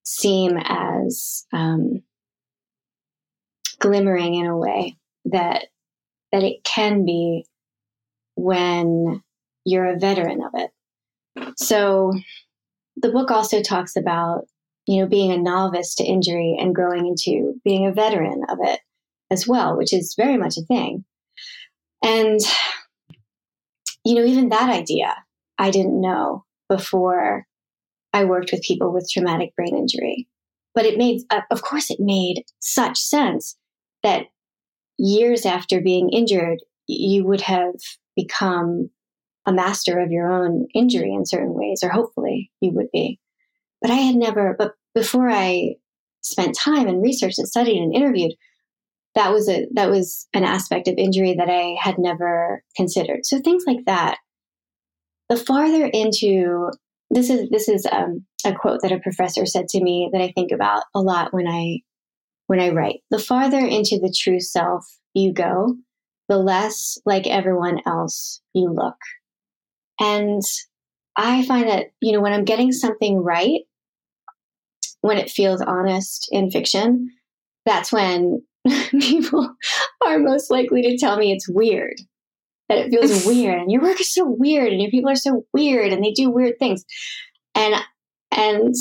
seem 0.04 0.56
as 0.58 1.46
um, 1.52 2.02
glimmering 3.78 4.34
in 4.34 4.46
a 4.46 4.56
way 4.56 4.96
that 5.26 5.66
that 6.32 6.42
it 6.42 6.64
can 6.64 7.04
be 7.04 7.46
when 8.34 9.22
you're 9.64 9.86
a 9.86 9.98
veteran 9.98 10.42
of 10.42 10.50
it 10.54 10.70
so 11.56 12.12
the 12.96 13.10
book 13.10 13.30
also 13.30 13.62
talks 13.62 13.96
about, 13.96 14.46
you 14.86 15.00
know, 15.00 15.08
being 15.08 15.32
a 15.32 15.38
novice 15.38 15.94
to 15.96 16.04
injury 16.04 16.56
and 16.58 16.74
growing 16.74 17.06
into 17.06 17.54
being 17.64 17.86
a 17.86 17.92
veteran 17.92 18.42
of 18.48 18.58
it 18.62 18.80
as 19.30 19.46
well, 19.46 19.76
which 19.76 19.92
is 19.92 20.14
very 20.16 20.36
much 20.36 20.56
a 20.56 20.62
thing. 20.62 21.04
And, 22.04 22.40
you 24.04 24.14
know, 24.14 24.24
even 24.24 24.50
that 24.50 24.70
idea 24.70 25.14
I 25.58 25.70
didn't 25.70 26.00
know 26.00 26.44
before 26.68 27.46
I 28.12 28.24
worked 28.24 28.52
with 28.52 28.62
people 28.62 28.92
with 28.92 29.10
traumatic 29.10 29.54
brain 29.56 29.76
injury. 29.76 30.28
But 30.74 30.86
it 30.86 30.98
made, 30.98 31.20
uh, 31.30 31.42
of 31.50 31.62
course, 31.62 31.90
it 31.90 32.00
made 32.00 32.44
such 32.58 32.98
sense 32.98 33.56
that 34.02 34.26
years 34.98 35.44
after 35.44 35.80
being 35.80 36.10
injured, 36.10 36.58
you 36.86 37.24
would 37.26 37.42
have 37.42 37.74
become 38.16 38.90
a 39.46 39.52
master 39.52 39.98
of 39.98 40.10
your 40.10 40.30
own 40.30 40.66
injury 40.74 41.12
in 41.12 41.26
certain 41.26 41.54
ways, 41.54 41.80
or 41.82 41.90
hopefully 41.90 42.50
you 42.60 42.70
would 42.72 42.90
be. 42.92 43.18
But 43.80 43.90
I 43.90 43.96
had 43.96 44.14
never, 44.14 44.54
but 44.58 44.74
before 44.94 45.28
I 45.28 45.76
spent 46.22 46.56
time 46.56 46.86
and 46.86 47.02
researched 47.02 47.38
and 47.38 47.48
studied 47.48 47.82
and 47.82 47.94
interviewed, 47.94 48.32
that 49.14 49.32
was 49.32 49.48
a 49.48 49.66
that 49.74 49.90
was 49.90 50.26
an 50.32 50.44
aspect 50.44 50.88
of 50.88 50.94
injury 50.96 51.34
that 51.34 51.50
I 51.50 51.76
had 51.78 51.98
never 51.98 52.62
considered. 52.76 53.26
So 53.26 53.40
things 53.40 53.64
like 53.66 53.84
that. 53.86 54.18
The 55.32 55.38
farther 55.38 55.86
into 55.86 56.70
this 57.08 57.30
is 57.30 57.48
this 57.48 57.66
is 57.66 57.86
um, 57.90 58.26
a 58.44 58.52
quote 58.52 58.80
that 58.82 58.92
a 58.92 59.00
professor 59.00 59.46
said 59.46 59.66
to 59.68 59.82
me 59.82 60.10
that 60.12 60.20
I 60.20 60.30
think 60.30 60.52
about 60.52 60.82
a 60.94 61.00
lot 61.00 61.32
when 61.32 61.48
I 61.48 61.78
when 62.48 62.60
I 62.60 62.68
write. 62.68 63.00
The 63.10 63.18
farther 63.18 63.56
into 63.56 63.98
the 63.98 64.14
true 64.14 64.40
self 64.40 64.84
you 65.14 65.32
go, 65.32 65.76
the 66.28 66.36
less 66.36 66.98
like 67.06 67.26
everyone 67.26 67.80
else 67.86 68.42
you 68.52 68.74
look. 68.74 68.98
And 69.98 70.42
I 71.16 71.46
find 71.46 71.66
that, 71.66 71.86
you 72.02 72.12
know, 72.12 72.20
when 72.20 72.34
I'm 72.34 72.44
getting 72.44 72.70
something 72.70 73.16
right, 73.16 73.62
when 75.00 75.16
it 75.16 75.30
feels 75.30 75.62
honest 75.62 76.28
in 76.30 76.50
fiction, 76.50 77.08
that's 77.64 77.90
when 77.90 78.42
people 79.00 79.54
are 80.06 80.18
most 80.18 80.50
likely 80.50 80.82
to 80.82 80.98
tell 80.98 81.16
me 81.16 81.32
it's 81.32 81.48
weird 81.48 82.02
that 82.72 82.86
it 82.86 82.90
feels 82.90 83.26
weird 83.26 83.60
and 83.60 83.70
your 83.70 83.82
work 83.82 84.00
is 84.00 84.12
so 84.12 84.24
weird 84.26 84.72
and 84.72 84.80
your 84.80 84.90
people 84.90 85.10
are 85.10 85.16
so 85.16 85.44
weird 85.52 85.92
and 85.92 86.02
they 86.04 86.12
do 86.12 86.30
weird 86.30 86.58
things. 86.58 86.84
And 87.54 87.74
and 88.30 88.74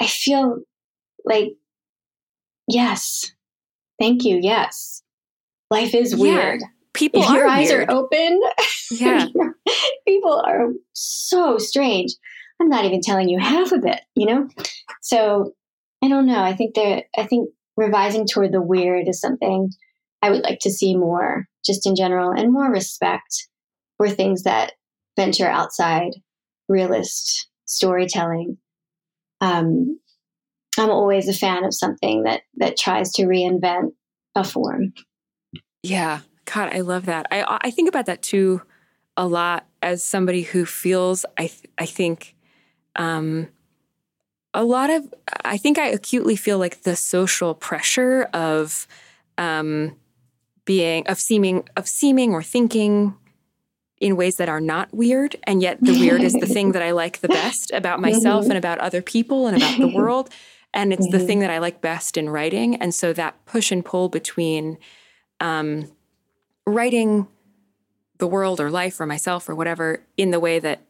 I 0.00 0.06
feel 0.06 0.58
like 1.24 1.52
yes. 2.68 3.32
Thank 3.98 4.24
you. 4.24 4.38
Yes. 4.42 5.02
Life 5.70 5.94
is 5.94 6.14
weird. 6.14 6.60
Yeah. 6.60 6.66
People 6.92 7.22
if 7.22 7.30
your 7.30 7.46
eyes 7.46 7.68
weird. 7.68 7.90
are 7.90 7.94
open, 7.94 8.40
Yeah. 8.90 9.26
people 10.06 10.42
are 10.46 10.68
so 10.92 11.58
strange. 11.58 12.12
I'm 12.60 12.68
not 12.68 12.84
even 12.86 13.02
telling 13.02 13.28
you 13.28 13.38
half 13.38 13.72
of 13.72 13.84
it, 13.84 14.00
you 14.14 14.26
know? 14.26 14.48
So 15.02 15.52
I 16.02 16.08
don't 16.08 16.26
know. 16.26 16.42
I 16.42 16.54
think 16.54 16.74
there 16.74 17.04
I 17.16 17.26
think 17.26 17.50
revising 17.76 18.26
toward 18.26 18.52
the 18.52 18.62
weird 18.62 19.08
is 19.08 19.20
something 19.20 19.70
I 20.22 20.30
would 20.30 20.42
like 20.42 20.58
to 20.60 20.70
see 20.70 20.96
more 20.96 21.46
just 21.64 21.86
in 21.86 21.94
general 21.96 22.30
and 22.30 22.52
more 22.52 22.70
respect 22.70 23.48
for 23.96 24.08
things 24.08 24.42
that 24.44 24.72
venture 25.16 25.48
outside 25.48 26.12
realist 26.68 27.48
storytelling. 27.66 28.58
Um, 29.40 29.98
I'm 30.78 30.90
always 30.90 31.28
a 31.28 31.32
fan 31.32 31.64
of 31.64 31.74
something 31.74 32.24
that 32.24 32.42
that 32.56 32.76
tries 32.76 33.12
to 33.12 33.24
reinvent 33.24 33.92
a 34.34 34.44
form. 34.44 34.92
Yeah. 35.82 36.20
God, 36.44 36.74
I 36.74 36.80
love 36.80 37.06
that. 37.06 37.26
I 37.30 37.58
I 37.62 37.70
think 37.70 37.88
about 37.88 38.06
that 38.06 38.22
too 38.22 38.62
a 39.16 39.26
lot 39.26 39.66
as 39.82 40.04
somebody 40.04 40.42
who 40.42 40.66
feels 40.66 41.24
I 41.38 41.46
th- 41.46 41.64
I 41.78 41.86
think 41.86 42.34
um 42.96 43.48
a 44.52 44.64
lot 44.64 44.90
of 44.90 45.12
I 45.44 45.56
think 45.56 45.78
I 45.78 45.88
acutely 45.88 46.36
feel 46.36 46.58
like 46.58 46.82
the 46.82 46.96
social 46.96 47.54
pressure 47.54 48.24
of 48.34 48.86
um 49.38 49.96
being 50.66 51.06
of 51.06 51.18
seeming 51.18 51.66
of 51.76 51.88
seeming 51.88 52.34
or 52.34 52.42
thinking 52.42 53.16
in 53.98 54.16
ways 54.16 54.36
that 54.36 54.50
are 54.50 54.60
not 54.60 54.92
weird 54.92 55.36
and 55.44 55.62
yet 55.62 55.78
the 55.80 55.98
weird 55.98 56.20
is 56.20 56.34
the 56.34 56.46
thing 56.46 56.72
that 56.72 56.82
I 56.82 56.90
like 56.90 57.20
the 57.20 57.28
best 57.28 57.70
about 57.72 57.98
myself 57.98 58.44
and 58.44 58.58
about 58.58 58.78
other 58.78 59.00
people 59.00 59.46
and 59.46 59.56
about 59.56 59.78
the 59.78 59.88
world 59.88 60.28
and 60.74 60.92
it's 60.92 61.10
the 61.10 61.18
thing 61.18 61.40
that 61.40 61.50
I 61.50 61.58
like 61.58 61.80
best 61.80 62.18
in 62.18 62.28
writing 62.28 62.76
and 62.76 62.94
so 62.94 63.14
that 63.14 63.42
push 63.46 63.72
and 63.72 63.82
pull 63.82 64.10
between 64.10 64.76
um, 65.40 65.90
writing 66.66 67.28
the 68.18 68.26
world 68.26 68.60
or 68.60 68.70
life 68.70 69.00
or 69.00 69.06
myself 69.06 69.48
or 69.48 69.54
whatever 69.54 70.02
in 70.18 70.30
the 70.30 70.40
way 70.40 70.58
that 70.58 70.82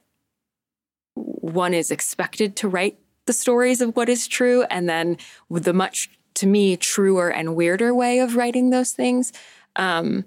one 1.14 1.74
is 1.74 1.90
expected 1.90 2.56
to 2.56 2.68
write 2.68 2.98
the 3.26 3.32
stories 3.32 3.80
of 3.80 3.94
what 3.96 4.08
is 4.08 4.26
true 4.26 4.64
and 4.64 4.88
then 4.88 5.16
the 5.50 5.72
much 5.72 6.10
to 6.34 6.46
me 6.46 6.76
truer 6.76 7.30
and 7.30 7.56
weirder 7.56 7.94
way 7.94 8.18
of 8.18 8.36
writing 8.36 8.70
those 8.70 8.92
things 8.92 9.32
um, 9.76 10.24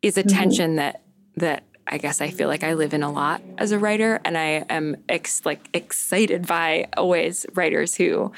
is 0.00 0.16
a 0.16 0.22
tension 0.22 0.76
that 0.76 1.02
that 1.36 1.64
I 1.86 1.98
guess 1.98 2.20
I 2.20 2.30
feel 2.30 2.48
like 2.48 2.62
I 2.62 2.74
live 2.74 2.94
in 2.94 3.02
a 3.02 3.10
lot 3.10 3.42
as 3.58 3.72
a 3.72 3.78
writer, 3.78 4.20
and 4.24 4.38
I 4.38 4.64
am 4.68 4.96
ex- 5.08 5.44
like 5.44 5.68
excited 5.74 6.46
by 6.46 6.88
always 6.96 7.46
writers 7.54 7.94
who 7.96 8.32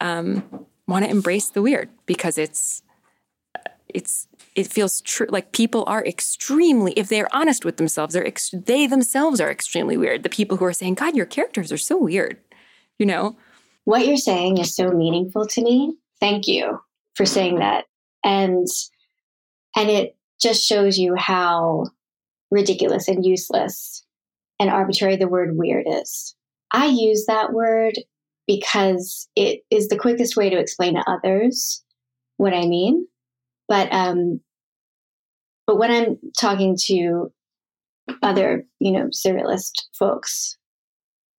um, 0.00 0.66
want 0.88 1.04
to 1.04 1.10
embrace 1.10 1.48
the 1.48 1.62
weird 1.62 1.90
because 2.06 2.38
it's 2.38 2.82
it's 3.88 4.28
it 4.54 4.66
feels 4.66 5.00
true. 5.02 5.26
Like 5.28 5.52
people 5.52 5.84
are 5.86 6.04
extremely, 6.04 6.92
if 6.92 7.08
they're 7.08 7.34
honest 7.34 7.64
with 7.64 7.76
themselves, 7.76 8.14
they're 8.14 8.26
ex- 8.26 8.54
they 8.54 8.86
themselves 8.86 9.40
are 9.40 9.50
extremely 9.50 9.96
weird. 9.96 10.22
The 10.22 10.28
people 10.28 10.56
who 10.56 10.64
are 10.64 10.72
saying, 10.72 10.94
"God, 10.94 11.14
your 11.14 11.26
characters 11.26 11.70
are 11.72 11.78
so 11.78 11.96
weird," 11.96 12.38
you 12.98 13.06
know. 13.06 13.36
What 13.84 14.06
you're 14.06 14.16
saying 14.16 14.58
is 14.58 14.74
so 14.74 14.90
meaningful 14.90 15.46
to 15.46 15.62
me. 15.62 15.96
Thank 16.18 16.48
you 16.48 16.80
for 17.14 17.26
saying 17.26 17.58
that. 17.58 17.84
And 18.24 18.66
and 19.76 19.90
it 19.90 20.16
just 20.40 20.66
shows 20.66 20.98
you 20.98 21.14
how 21.14 21.86
ridiculous 22.50 23.08
and 23.08 23.24
useless 23.24 24.04
and 24.58 24.70
arbitrary 24.70 25.16
the 25.16 25.28
word 25.28 25.56
weird 25.56 25.84
is. 25.86 26.34
I 26.72 26.86
use 26.86 27.26
that 27.26 27.52
word 27.52 27.94
because 28.46 29.28
it 29.36 29.60
is 29.70 29.88
the 29.88 29.98
quickest 29.98 30.36
way 30.36 30.50
to 30.50 30.58
explain 30.58 30.94
to 30.94 31.10
others 31.10 31.84
what 32.38 32.54
I 32.54 32.66
mean. 32.66 33.06
But 33.68 33.92
um 33.92 34.40
but 35.66 35.78
when 35.78 35.90
I'm 35.90 36.18
talking 36.38 36.76
to 36.84 37.32
other, 38.22 38.64
you 38.78 38.92
know, 38.92 39.06
surrealist 39.06 39.72
folks, 39.98 40.56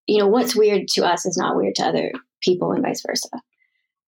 you 0.05 0.17
know, 0.17 0.27
what's 0.27 0.55
weird 0.55 0.87
to 0.89 1.05
us 1.05 1.25
is 1.25 1.37
not 1.37 1.55
weird 1.55 1.75
to 1.75 1.85
other 1.85 2.11
people 2.41 2.73
and 2.73 2.83
vice 2.83 3.01
versa. 3.05 3.29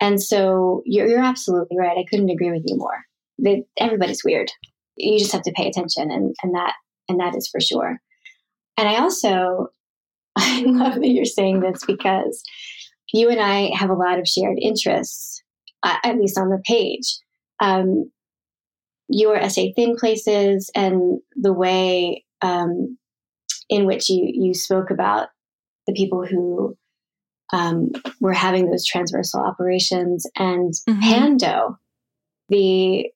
And 0.02 0.22
so 0.22 0.82
you're, 0.86 1.08
you're 1.08 1.24
absolutely 1.24 1.78
right. 1.78 1.98
I 1.98 2.06
couldn't 2.10 2.30
agree 2.30 2.52
with 2.52 2.63
you 2.65 2.76
more. 2.78 3.06
That 3.43 3.63
everybody's 3.80 4.23
weird. 4.23 4.52
You 4.95 5.17
just 5.19 5.32
have 5.32 5.43
to 5.43 5.54
pay 5.54 5.67
attention, 5.67 6.12
and, 6.12 6.36
and 6.43 6.56
that 6.56 6.73
and 7.08 7.19
that 7.19 7.36
is 7.36 7.47
for 7.47 7.60
sure. 7.60 7.99
And 8.78 8.88
I 8.88 8.97
also 8.99 9.67
I 10.38 10.63
love 10.65 10.95
that 10.95 11.08
you're 11.10 11.25
saying 11.25 11.62
this 11.62 11.84
because 11.86 12.43
you 13.13 13.30
and 13.30 13.39
I 13.39 13.71
have 13.75 13.89
a 13.89 13.95
lot 13.95 14.19
of 14.19 14.28
shared 14.28 14.58
interests, 14.62 15.41
uh, 15.84 15.97
at 16.04 16.17
least 16.17 16.38
on 16.38 16.49
the 16.49 16.62
page. 16.65 17.17
Um, 17.60 18.12
your 19.10 19.36
essay 19.36 19.73
"Thin 19.75 19.95
Places" 19.97 20.69
and 20.75 21.19
the 21.36 21.54
way 21.54 22.23
um, 22.41 22.97
in 23.69 23.86
which 23.86 24.10
you 24.10 24.30
you 24.32 24.54
spoke 24.54 24.91
about 24.91 25.30
the 25.88 25.93
people 25.93 26.25
who 26.25 26.78
um, 27.52 27.89
were 28.21 28.34
having 28.34 28.69
those 28.69 28.86
transversal 28.86 29.41
operations 29.41 30.25
and 30.36 30.73
Mhm. 30.88 31.02
Pando, 31.02 31.80
the 32.49 33.10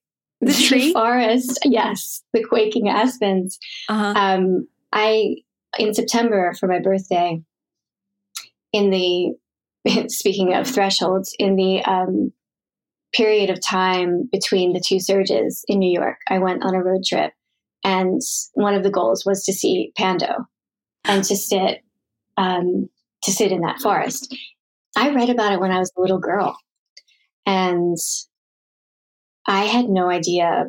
The 0.52 0.52
tree? 0.52 0.92
forest, 0.92 1.58
yes, 1.64 2.22
the 2.32 2.44
quaking 2.44 2.88
aspens. 2.88 3.58
Uh-huh. 3.88 4.12
Um, 4.16 4.68
I 4.92 5.36
in 5.78 5.94
September 5.94 6.52
for 6.58 6.68
my 6.68 6.80
birthday, 6.80 7.40
in 8.72 8.90
the 8.90 9.32
speaking 10.08 10.54
of 10.54 10.66
thresholds, 10.66 11.34
in 11.38 11.56
the 11.56 11.82
um, 11.84 12.32
period 13.12 13.50
of 13.50 13.60
time 13.60 14.28
between 14.30 14.72
the 14.72 14.82
two 14.84 15.00
surges 15.00 15.64
in 15.68 15.78
New 15.78 15.92
York, 15.92 16.18
I 16.28 16.38
went 16.38 16.64
on 16.64 16.74
a 16.74 16.82
road 16.82 17.04
trip, 17.04 17.32
and 17.82 18.20
one 18.54 18.74
of 18.74 18.82
the 18.82 18.90
goals 18.90 19.24
was 19.24 19.44
to 19.44 19.52
see 19.52 19.92
Pando 19.96 20.46
and 21.04 21.24
to 21.24 21.36
sit 21.36 21.80
um, 22.36 22.88
to 23.22 23.32
sit 23.32 23.52
in 23.52 23.60
that 23.62 23.80
forest. 23.80 24.36
I 24.96 25.10
read 25.10 25.30
about 25.30 25.52
it 25.52 25.60
when 25.60 25.70
I 25.70 25.78
was 25.78 25.92
a 25.96 26.00
little 26.00 26.18
girl, 26.18 26.56
and 27.46 27.96
I 29.46 29.64
had 29.64 29.86
no 29.88 30.08
idea 30.10 30.66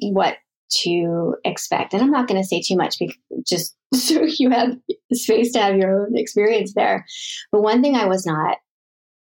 what 0.00 0.36
to 0.82 1.34
expect. 1.44 1.92
And 1.92 2.02
I'm 2.02 2.10
not 2.10 2.28
going 2.28 2.40
to 2.40 2.46
say 2.46 2.62
too 2.62 2.76
much 2.76 2.96
because 2.98 3.16
just 3.46 3.76
so 3.94 4.22
you 4.24 4.50
have 4.50 4.76
space 5.12 5.52
to 5.52 5.60
have 5.60 5.76
your 5.76 6.02
own 6.02 6.16
experience 6.16 6.72
there. 6.74 7.04
But 7.50 7.62
one 7.62 7.82
thing 7.82 7.96
I 7.96 8.06
was 8.06 8.24
not 8.26 8.58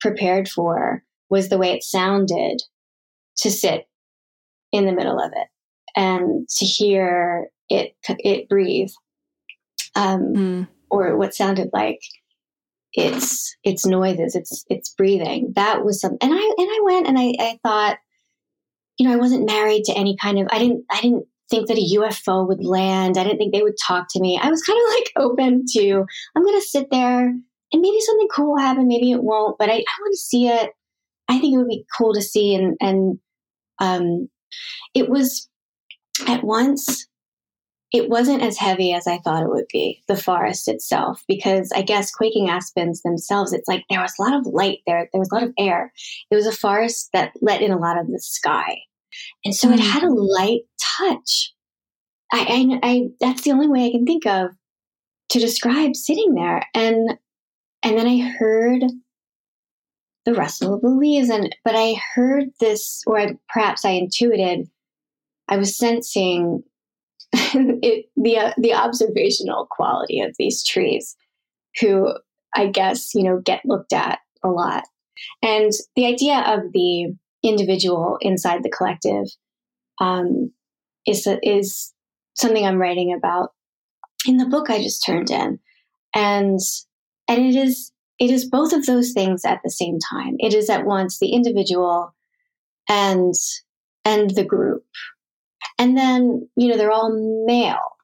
prepared 0.01 0.49
for 0.49 1.03
was 1.31 1.49
the 1.49 1.59
way 1.59 1.73
it 1.73 1.83
sounded 1.83 2.59
to 3.39 3.51
sit 3.51 3.87
in 4.73 4.87
the 4.87 4.93
middle 4.93 5.19
of 5.21 5.33
it 5.35 5.49
and 5.95 6.49
to 6.49 6.65
hear 6.65 7.49
it 7.69 7.95
it 8.09 8.49
breathe, 8.49 8.91
um, 9.95 10.21
Mm. 10.35 10.69
or 10.91 11.17
what 11.17 11.35
sounded 11.35 11.71
like 11.73 12.01
its 12.93 13.57
its 13.65 13.85
noises, 13.87 14.35
its 14.35 14.65
its 14.69 14.93
breathing. 14.95 15.53
That 15.55 15.85
was 15.85 16.01
some, 16.01 16.17
and 16.21 16.33
I 16.33 16.37
and 16.37 16.69
I 16.71 16.81
went 16.85 17.07
and 17.07 17.19
I, 17.19 17.35
I 17.39 17.59
thought, 17.63 17.99
you 18.99 19.07
know, 19.07 19.15
I 19.15 19.19
wasn't 19.19 19.47
married 19.47 19.85
to 19.85 19.97
any 19.97 20.17
kind 20.21 20.39
of. 20.39 20.47
I 20.51 20.59
didn't 20.59 20.85
I 20.91 21.01
didn't 21.01 21.27
think 21.51 21.69
that 21.69 21.79
a 21.79 21.97
UFO 21.97 22.47
would 22.47 22.65
land. 22.65 23.17
I 23.17 23.25
didn't 23.25 23.39
think 23.39 23.53
they 23.53 23.63
would 23.63 23.77
talk 23.87 24.07
to 24.11 24.21
me. 24.21 24.39
I 24.41 24.51
was 24.51 24.63
kind 24.63 24.79
of 24.79 24.95
like 24.99 25.13
open 25.17 25.65
to. 25.75 26.05
I'm 26.35 26.43
going 26.43 26.61
to 26.61 26.67
sit 26.67 26.89
there 26.91 27.27
and 27.27 27.83
maybe 27.83 28.01
something 28.01 28.29
cool 28.35 28.53
will 28.53 28.59
happen. 28.59 28.89
Maybe 28.89 29.13
it 29.13 29.23
won't, 29.23 29.59
but 29.59 29.69
I, 29.69 29.75
I 29.75 30.01
want 30.01 30.13
to 30.13 30.19
see 30.19 30.49
it. 30.49 30.71
I 31.29 31.39
think 31.39 31.55
it 31.55 31.59
would 31.59 31.69
be 31.69 31.85
cool 31.97 32.15
to 32.15 32.23
see, 32.23 32.55
and 32.55 32.77
and 32.81 33.19
um, 33.81 34.29
it 34.95 35.09
was 35.09 35.49
at 36.27 36.45
once 36.45 37.07
it 37.93 38.09
wasn't 38.09 38.43
as 38.43 38.59
heavy 38.59 38.93
as 38.93 39.07
I 39.07 39.18
thought 39.18 39.43
it 39.43 39.49
would 39.49 39.66
be, 39.73 40.03
the 40.09 40.16
forest 40.16 40.68
itself, 40.68 41.23
because 41.29 41.70
I 41.75 41.83
guess 41.83 42.11
quaking 42.11 42.51
aspens 42.51 43.03
themselves, 43.03 43.53
it's 43.53 43.68
like 43.68 43.85
there 43.89 44.01
was 44.01 44.12
a 44.18 44.23
lot 44.23 44.35
of 44.35 44.47
light 44.47 44.81
there, 44.87 45.09
there 45.12 45.18
was 45.18 45.31
a 45.31 45.35
lot 45.35 45.45
of 45.45 45.55
air. 45.59 45.93
It 46.31 46.35
was 46.35 46.47
a 46.47 46.53
forest 46.53 47.11
that 47.12 47.33
let 47.41 47.62
in 47.62 47.70
a 47.70 47.79
lot 47.79 47.99
of 47.99 48.09
the 48.09 48.20
sky. 48.20 48.79
And 49.45 49.55
so 49.55 49.71
it 49.71 49.81
Mm. 49.81 49.91
had 49.93 50.03
a 50.03 50.12
light 50.12 50.62
touch. 50.99 51.53
I, 52.33 52.79
I, 52.83 52.89
I 52.89 53.09
that's 53.21 53.43
the 53.43 53.53
only 53.53 53.69
way 53.69 53.87
I 53.87 53.91
can 53.91 54.05
think 54.05 54.27
of 54.27 54.51
to 55.31 55.39
describe 55.39 55.95
sitting 55.97 56.35
there. 56.35 56.62
And 56.75 57.19
and 57.83 57.99
then 57.99 58.07
I 58.07 58.19
heard 58.21 58.85
the 60.25 60.35
rustle 60.35 60.75
of 60.75 60.81
the 60.81 60.89
leaves 60.89 61.29
and 61.31 61.55
but 61.64 61.77
I 61.77 61.95
heard 62.14 62.47
this 62.59 63.03
or 63.07 63.19
I, 63.21 63.37
perhaps 63.49 63.85
I 63.85 63.91
intuited 63.91 64.69
I 65.49 65.57
was 65.57 65.77
sensing 65.77 66.64
it, 67.33 68.07
the 68.17 68.39
uh, 68.39 68.53
the 68.59 68.75
observational 68.75 69.67
quality 69.71 70.21
of 70.21 70.35
these 70.39 70.64
trees, 70.64 71.17
who 71.81 72.12
I 72.55 72.67
guess 72.67 73.14
you 73.14 73.23
know 73.25 73.41
get 73.45 73.62
looked 73.64 73.93
at 73.93 74.21
a 74.43 74.49
lot, 74.49 74.85
and 75.43 75.73
the 75.97 76.07
idea 76.07 76.39
of 76.41 76.73
the 76.73 77.14
individual 77.49 78.18
inside 78.20 78.62
the 78.62 78.70
collective 78.70 79.26
um, 80.01 80.53
is 81.07 81.26
is 81.42 81.92
something 82.34 82.64
I'm 82.66 82.78
writing 82.80 83.14
about 83.14 83.51
in 84.26 84.36
the 84.36 84.47
book 84.47 84.70
I 84.70 84.82
just 84.82 85.05
turned 85.05 85.30
in. 85.30 85.59
And 86.14 86.59
and 87.28 87.44
it 87.47 87.57
is 87.57 87.92
it 88.18 88.30
is 88.30 88.49
both 88.49 88.72
of 88.72 88.86
those 88.86 89.12
things 89.12 89.44
at 89.44 89.61
the 89.62 89.70
same 89.70 89.99
time. 90.11 90.36
It 90.38 90.55
is 90.55 90.70
at 90.70 90.86
once 90.86 91.18
the 91.18 91.32
individual 91.32 92.14
and 92.88 93.34
and 94.05 94.30
the 94.30 94.44
group. 94.44 94.84
And 95.78 95.97
then, 95.97 96.49
you 96.57 96.68
know, 96.68 96.76
they're 96.76 96.92
all 96.92 97.44
male. 97.47 97.97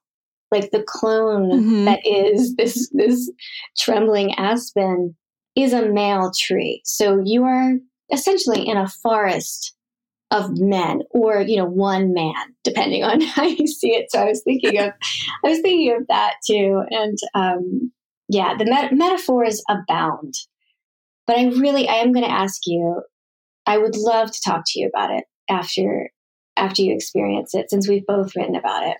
Like 0.50 0.70
the 0.70 0.82
clone 0.86 1.50
Mhm. 1.50 1.84
that 1.86 2.00
is 2.04 2.54
this 2.56 2.90
this 2.92 3.30
trembling 3.78 4.34
aspen 4.34 5.16
is 5.56 5.72
a 5.72 5.88
male 5.88 6.30
tree. 6.38 6.82
So 6.84 7.22
you 7.24 7.44
are 7.44 7.74
essentially 8.12 8.66
in 8.66 8.76
a 8.76 8.88
forest 8.88 9.74
of 10.30 10.58
men 10.58 11.02
or 11.10 11.42
you 11.42 11.56
know 11.56 11.66
one 11.66 12.14
man 12.14 12.34
depending 12.64 13.04
on 13.04 13.20
how 13.20 13.44
you 13.44 13.66
see 13.66 13.90
it. 13.90 14.10
So 14.10 14.20
i 14.20 14.24
was 14.24 14.42
thinking 14.42 14.78
of 14.78 14.92
i 15.44 15.48
was 15.48 15.60
thinking 15.60 15.96
of 15.98 16.06
that 16.08 16.34
too. 16.46 16.82
And 16.90 17.18
um 17.34 17.92
yeah 18.28 18.54
the 18.56 18.64
met- 18.64 18.92
metaphors 18.92 19.62
abound. 19.68 20.34
But 21.26 21.38
i 21.38 21.44
really 21.44 21.88
i 21.88 21.96
am 21.96 22.12
going 22.12 22.24
to 22.24 22.30
ask 22.32 22.62
you 22.66 23.02
i 23.66 23.78
would 23.78 23.96
love 23.96 24.30
to 24.30 24.40
talk 24.44 24.62
to 24.66 24.80
you 24.80 24.88
about 24.88 25.10
it 25.10 25.24
after 25.48 26.10
after 26.56 26.82
you 26.82 26.94
experience 26.94 27.54
it 27.54 27.70
since 27.70 27.88
we've 27.88 28.06
both 28.06 28.36
written 28.36 28.56
about 28.56 28.86
it. 28.86 28.96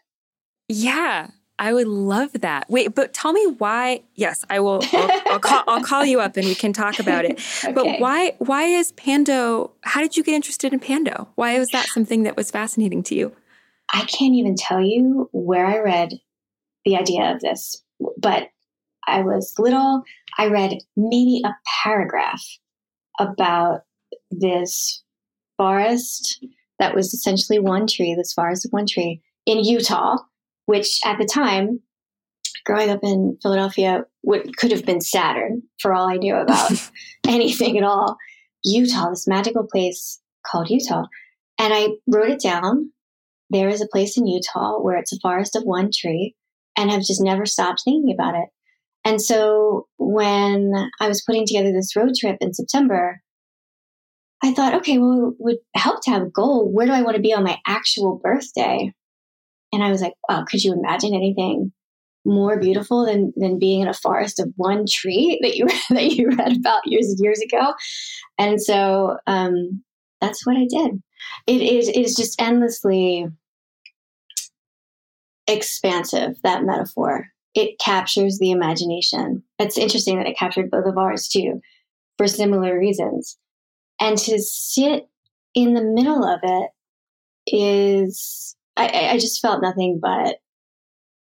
Yeah, 0.69 1.29
I 1.63 1.73
would 1.73 1.87
love 1.87 2.33
that. 2.41 2.69
Wait, 2.69 2.93
but 2.93 3.15
tell 3.15 3.33
me 3.33 3.47
why. 3.59 4.03
Yes, 4.17 4.45
I 4.51 4.59
will. 4.59 4.83
I'll, 4.93 5.23
I'll, 5.27 5.39
call, 5.39 5.63
I'll 5.69 5.85
call 5.85 6.05
you 6.05 6.19
up 6.21 6.37
and 6.37 6.45
we 6.45 6.57
can 6.57 6.73
talk 6.73 6.99
about 6.99 7.25
it. 7.25 7.41
But 7.73 8.01
why? 8.01 8.35
Why 8.39 8.65
is 8.65 8.91
Pando? 8.91 9.71
How 9.83 10.01
did 10.01 10.17
you 10.17 10.25
get 10.25 10.35
interested 10.35 10.73
in 10.73 10.81
Pando? 10.81 11.29
Why 11.37 11.57
was 11.61 11.69
that 11.69 11.87
something 11.87 12.25
that 12.25 12.37
was 12.37 12.51
fascinating 12.51 13.05
to 13.05 13.15
you? 13.15 13.37
I 13.95 14.01
can't 14.07 14.35
even 14.35 14.57
tell 14.57 14.81
you 14.81 15.31
where 15.31 15.65
I 15.65 15.79
read 15.79 16.15
the 16.85 16.97
idea 16.97 17.33
of 17.33 17.39
this, 17.39 17.81
but 18.19 18.49
I 19.07 19.23
was 19.23 19.55
little. 19.57 20.03
I 20.39 20.49
read 20.49 20.79
maybe 20.97 21.43
a 21.45 21.55
paragraph 21.85 22.43
about 23.21 23.83
this 24.33 25.05
forest 25.57 26.45
that 26.81 26.97
was 26.97 27.15
essentially 27.15 27.61
one 27.61 27.87
tree, 27.87 28.17
this 28.17 28.33
forest 28.33 28.65
of 28.65 28.73
one 28.73 28.87
tree 28.87 29.23
in 29.47 29.63
Utah, 29.63 30.17
which 30.67 30.99
at 31.05 31.19
the 31.19 31.27
time, 31.27 31.81
growing 32.65 32.91
up 32.91 33.01
in 33.03 33.39
Philadelphia, 33.43 34.05
would, 34.23 34.57
could 34.57 34.71
have 34.71 34.87
been 34.87 35.01
Saturn 35.01 35.63
for 35.81 35.93
all 35.93 36.09
I 36.09 36.17
knew 36.17 36.37
about 36.37 36.73
anything 37.27 37.79
at 37.79 37.85
all. 37.85 38.17
Utah, 38.65 39.11
this 39.11 39.27
magical 39.27 39.67
place 39.71 40.21
called 40.47 40.71
Utah. 40.71 41.05
And 41.59 41.73
I 41.75 41.89
wrote 42.07 42.31
it 42.31 42.41
down 42.41 42.91
there 43.53 43.69
is 43.69 43.83
a 43.83 43.89
place 43.89 44.17
in 44.17 44.27
Utah 44.27 44.81
where 44.81 44.97
it's 44.97 45.13
a 45.13 45.21
forest 45.21 45.55
of 45.55 45.65
one 45.65 45.91
tree 45.95 46.35
and 46.77 46.91
I've 46.91 47.03
just 47.03 47.23
never 47.23 47.45
stopped 47.45 47.83
thinking 47.85 48.13
about 48.13 48.35
it. 48.35 48.49
And 49.05 49.21
so 49.21 49.89
when 49.99 50.73
I 51.01 51.09
was 51.09 51.23
putting 51.23 51.47
together 51.47 51.71
this 51.71 51.95
road 51.95 52.15
trip 52.19 52.39
in 52.41 52.55
September, 52.55 53.21
I 54.43 54.55
thought, 54.55 54.75
okay, 54.75 54.99
well, 54.99 55.29
it 55.29 55.35
would 55.39 55.59
help 55.75 56.03
to 56.05 56.11
have 56.11 56.23
a 56.23 56.31
goal. 56.31 56.73
Where 56.73 56.87
do 56.87 56.93
I 56.93 57.03
want 57.03 57.17
to 57.17 57.23
be 57.23 57.35
on 57.35 57.45
my 57.45 57.59
actual 57.67 58.21
birthday? 58.23 58.93
And 59.73 59.83
I 59.83 59.91
was 59.91 60.03
like, 60.03 60.14
wow, 60.29 60.45
could 60.45 60.62
you 60.62 60.73
imagine 60.73 61.14
anything 61.14 61.73
more 62.25 62.59
beautiful 62.61 63.05
than, 63.05 63.33
than 63.37 63.59
being 63.59 63.81
in 63.81 63.89
a 63.89 63.95
forest 63.95 64.39
of 64.39 64.53
one 64.57 64.85
tree 64.89 65.39
that 65.43 65.57
you 65.57 65.66
that 65.91 66.12
you 66.12 66.29
read 66.29 66.57
about 66.57 66.87
years 66.87 67.09
and 67.09 67.18
years 67.20 67.41
ago? 67.41 67.75
And 68.39 68.61
so 68.61 69.18
um, 69.27 69.83
that's 70.20 70.47
what 70.47 70.57
I 70.57 70.66
did. 70.68 71.03
It 71.47 71.62
is 71.62 71.89
it 71.89 71.97
is 71.97 72.14
just 72.14 72.41
endlessly 72.41 73.27
expansive 75.49 76.37
that 76.45 76.64
metaphor 76.64 77.27
it 77.55 77.79
captures 77.81 78.39
the 78.39 78.53
imagination 78.53 79.43
it's 79.59 79.77
interesting 79.77 80.16
that 80.16 80.27
it 80.27 80.39
captured 80.39 80.70
both 80.70 80.87
of 80.87 80.97
ours 80.97 81.29
too 81.29 81.61
for 82.16 82.29
similar 82.29 82.79
reasons 82.79 83.37
and 84.01 84.16
to 84.16 84.39
sit 84.39 85.09
in 85.55 85.75
the 85.75 85.83
middle 85.83 86.25
of 86.25 86.41
it 86.43 86.70
is 87.47 88.57
i, 88.77 89.09
I- 89.12 89.18
just 89.18 89.41
felt 89.41 89.62
nothing 89.62 89.99
but 90.01 90.37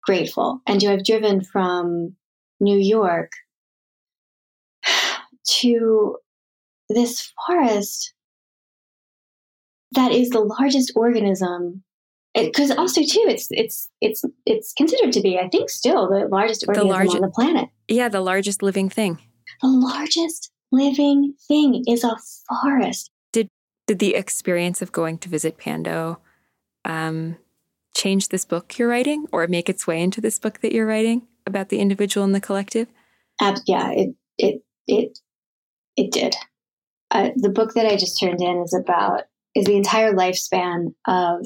grateful. 0.03 0.61
And 0.67 0.79
to 0.81 0.87
have 0.89 1.03
driven 1.03 1.43
from 1.43 2.15
new 2.59 2.77
york 2.77 3.31
to 5.61 6.17
this 6.89 7.31
forest 7.47 8.13
that 9.93 10.11
is 10.11 10.29
the 10.29 10.39
largest 10.39 10.91
organism 10.95 11.83
because 12.35 12.69
also 12.71 13.01
too 13.01 13.25
it's 13.27 13.47
it's 13.51 13.89
it's 14.01 14.23
it's 14.45 14.73
considered 14.73 15.11
to 15.13 15.21
be 15.21 15.39
i 15.39 15.47
think 15.49 15.69
still 15.69 16.07
the 16.09 16.27
largest 16.27 16.65
organism 16.67 16.87
the 16.87 16.93
large- 16.93 17.15
on 17.15 17.21
the 17.21 17.29
planet. 17.29 17.69
Yeah, 17.87 18.09
the 18.09 18.21
largest 18.21 18.61
living 18.63 18.89
thing. 18.89 19.19
the 19.61 19.67
largest 19.67 20.51
living 20.71 21.33
thing 21.47 21.83
is 21.87 22.03
a 22.03 22.15
forest. 22.61 23.11
Did 23.31 23.47
Did 23.87 23.99
the 23.99 24.15
experience 24.15 24.81
of 24.81 24.91
going 24.91 25.17
to 25.19 25.29
visit 25.29 25.57
Pando 25.57 26.19
um, 26.85 27.37
change 27.95 28.29
this 28.29 28.45
book 28.45 28.77
you're 28.77 28.87
writing, 28.87 29.25
or 29.31 29.47
make 29.47 29.69
its 29.69 29.85
way 29.85 30.01
into 30.01 30.21
this 30.21 30.39
book 30.39 30.61
that 30.61 30.71
you're 30.71 30.85
writing 30.85 31.27
about 31.45 31.69
the 31.69 31.79
individual 31.79 32.23
and 32.23 32.33
the 32.33 32.41
collective? 32.41 32.87
Ab- 33.41 33.57
yeah 33.65 33.91
it 33.91 34.15
it 34.37 34.63
it 34.87 35.19
it 35.97 36.11
did 36.11 36.35
uh, 37.11 37.31
the 37.35 37.49
book 37.49 37.73
that 37.73 37.85
i 37.85 37.97
just 37.97 38.17
turned 38.17 38.41
in 38.41 38.61
is 38.63 38.73
about 38.73 39.23
is 39.55 39.65
the 39.65 39.75
entire 39.75 40.13
lifespan 40.13 40.93
of 41.05 41.45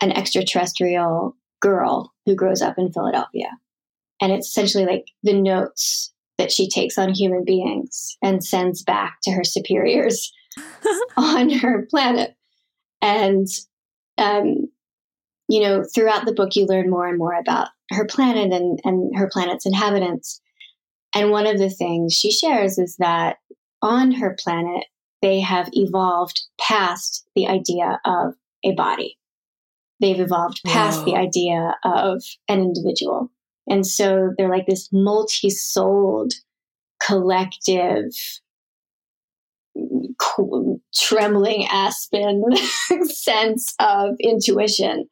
an 0.00 0.10
extraterrestrial 0.10 1.36
girl 1.60 2.14
who 2.24 2.34
grows 2.34 2.62
up 2.62 2.78
in 2.78 2.90
philadelphia 2.90 3.50
and 4.22 4.32
it's 4.32 4.48
essentially 4.48 4.86
like 4.86 5.04
the 5.22 5.34
notes 5.34 6.12
that 6.38 6.50
she 6.50 6.68
takes 6.68 6.96
on 6.96 7.12
human 7.12 7.44
beings 7.44 8.16
and 8.22 8.44
sends 8.44 8.82
back 8.82 9.18
to 9.22 9.32
her 9.32 9.44
superiors 9.44 10.32
on 11.16 11.50
her 11.50 11.86
planet. 11.90 12.34
And, 13.00 13.46
um, 14.18 14.68
you 15.48 15.60
know, 15.60 15.84
throughout 15.94 16.24
the 16.24 16.32
book, 16.32 16.56
you 16.56 16.66
learn 16.66 16.90
more 16.90 17.06
and 17.06 17.18
more 17.18 17.34
about 17.34 17.68
her 17.90 18.06
planet 18.06 18.52
and, 18.52 18.80
and 18.84 19.16
her 19.16 19.28
planet's 19.30 19.66
inhabitants. 19.66 20.40
And 21.14 21.30
one 21.30 21.46
of 21.46 21.58
the 21.58 21.70
things 21.70 22.14
she 22.14 22.32
shares 22.32 22.78
is 22.78 22.96
that 22.96 23.36
on 23.82 24.12
her 24.12 24.36
planet, 24.38 24.84
they 25.20 25.40
have 25.40 25.68
evolved 25.72 26.40
past 26.58 27.26
the 27.34 27.46
idea 27.46 28.00
of 28.04 28.34
a 28.64 28.72
body. 28.74 29.18
They've 30.00 30.18
evolved 30.18 30.60
past 30.66 31.04
the 31.04 31.14
idea 31.14 31.76
of 31.84 32.22
an 32.48 32.60
individual. 32.60 33.30
And 33.68 33.86
so 33.86 34.30
they're 34.36 34.50
like 34.50 34.66
this 34.66 34.88
multi 34.92 35.50
souled 35.50 36.32
collective 37.06 38.10
cool, 40.18 40.80
trembling 40.94 41.66
aspen 41.70 42.42
sense 43.04 43.74
of 43.80 44.10
intuition 44.20 45.08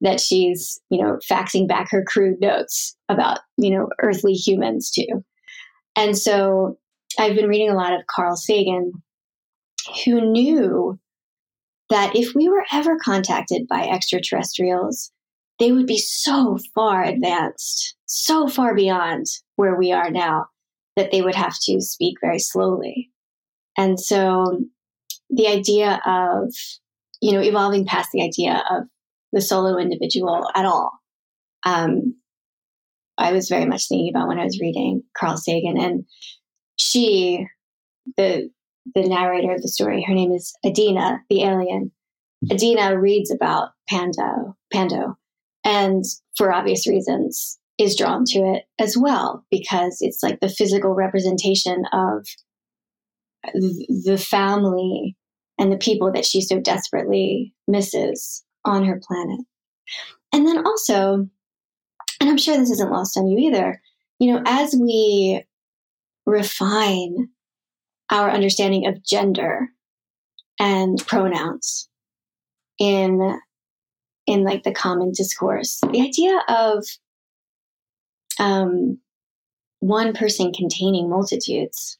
that 0.00 0.20
she's 0.20 0.80
you 0.90 1.02
know 1.02 1.18
faxing 1.30 1.68
back 1.68 1.90
her 1.90 2.04
crude 2.06 2.40
notes 2.40 2.96
about 3.08 3.40
you 3.56 3.70
know 3.70 3.88
earthly 4.00 4.32
humans 4.32 4.90
too 4.90 5.24
and 5.96 6.18
so 6.18 6.76
i've 7.18 7.36
been 7.36 7.48
reading 7.48 7.70
a 7.70 7.76
lot 7.76 7.92
of 7.92 8.06
carl 8.06 8.36
sagan 8.36 8.92
who 10.04 10.20
knew 10.20 10.98
that 11.90 12.16
if 12.16 12.34
we 12.34 12.48
were 12.48 12.64
ever 12.72 12.96
contacted 12.98 13.66
by 13.68 13.86
extraterrestrials 13.86 15.12
they 15.58 15.70
would 15.70 15.86
be 15.86 15.98
so 15.98 16.58
far 16.74 17.04
advanced 17.04 17.96
so 18.06 18.46
far 18.46 18.74
beyond 18.74 19.24
where 19.56 19.74
we 19.74 19.90
are 19.90 20.10
now 20.10 20.46
that 20.96 21.10
they 21.10 21.22
would 21.22 21.34
have 21.34 21.54
to 21.62 21.80
speak 21.80 22.16
very 22.20 22.38
slowly. 22.38 23.10
And 23.76 23.98
so 23.98 24.64
the 25.32 25.48
idea 25.48 26.00
of, 26.04 26.52
you 27.20 27.32
know, 27.32 27.40
evolving 27.40 27.86
past 27.86 28.10
the 28.12 28.22
idea 28.22 28.62
of 28.70 28.84
the 29.32 29.40
solo 29.40 29.78
individual 29.78 30.48
at 30.54 30.66
all, 30.66 30.92
um, 31.64 32.14
I 33.18 33.32
was 33.32 33.48
very 33.48 33.64
much 33.64 33.88
thinking 33.88 34.12
about 34.14 34.28
when 34.28 34.38
I 34.38 34.44
was 34.44 34.60
reading 34.60 35.02
Carl 35.16 35.36
Sagan. 35.36 35.78
And 35.78 36.04
she, 36.76 37.46
the 38.16 38.50
the 38.94 39.08
narrator 39.08 39.54
of 39.54 39.62
the 39.62 39.68
story, 39.68 40.04
her 40.06 40.14
name 40.14 40.32
is 40.32 40.54
Adina, 40.66 41.20
the 41.30 41.44
alien. 41.44 41.92
Adina 42.50 42.98
reads 42.98 43.30
about 43.30 43.70
Pando, 43.88 44.56
Pando, 44.72 45.16
and 45.64 46.04
for 46.36 46.52
obvious 46.52 46.88
reasons 46.88 47.58
is 47.78 47.96
drawn 47.96 48.24
to 48.26 48.40
it 48.40 48.64
as 48.78 48.96
well 48.96 49.46
because 49.50 49.98
it's 50.00 50.22
like 50.22 50.40
the 50.40 50.48
physical 50.48 50.94
representation 50.94 51.84
of 51.92 52.26
the 53.54 54.18
family 54.18 55.16
and 55.58 55.72
the 55.72 55.76
people 55.76 56.12
that 56.12 56.24
she 56.24 56.40
so 56.40 56.58
desperately 56.60 57.54
misses 57.68 58.44
on 58.64 58.84
her 58.84 59.00
planet. 59.06 59.40
And 60.32 60.46
then 60.46 60.66
also, 60.66 61.28
and 62.20 62.30
I'm 62.30 62.38
sure 62.38 62.56
this 62.56 62.70
isn't 62.70 62.90
lost 62.90 63.16
on 63.16 63.26
you 63.26 63.38
either, 63.38 63.80
you 64.18 64.32
know, 64.32 64.42
as 64.46 64.74
we 64.74 65.44
refine 66.26 67.28
our 68.10 68.30
understanding 68.30 68.86
of 68.86 69.04
gender 69.04 69.68
and 70.58 71.04
pronouns 71.06 71.88
in 72.78 73.38
in 74.26 74.44
like 74.44 74.62
the 74.62 74.72
common 74.72 75.10
discourse. 75.12 75.80
The 75.90 76.00
idea 76.00 76.38
of 76.48 76.84
um, 78.38 78.98
one 79.80 80.12
person 80.12 80.52
containing 80.52 81.10
multitudes. 81.10 81.98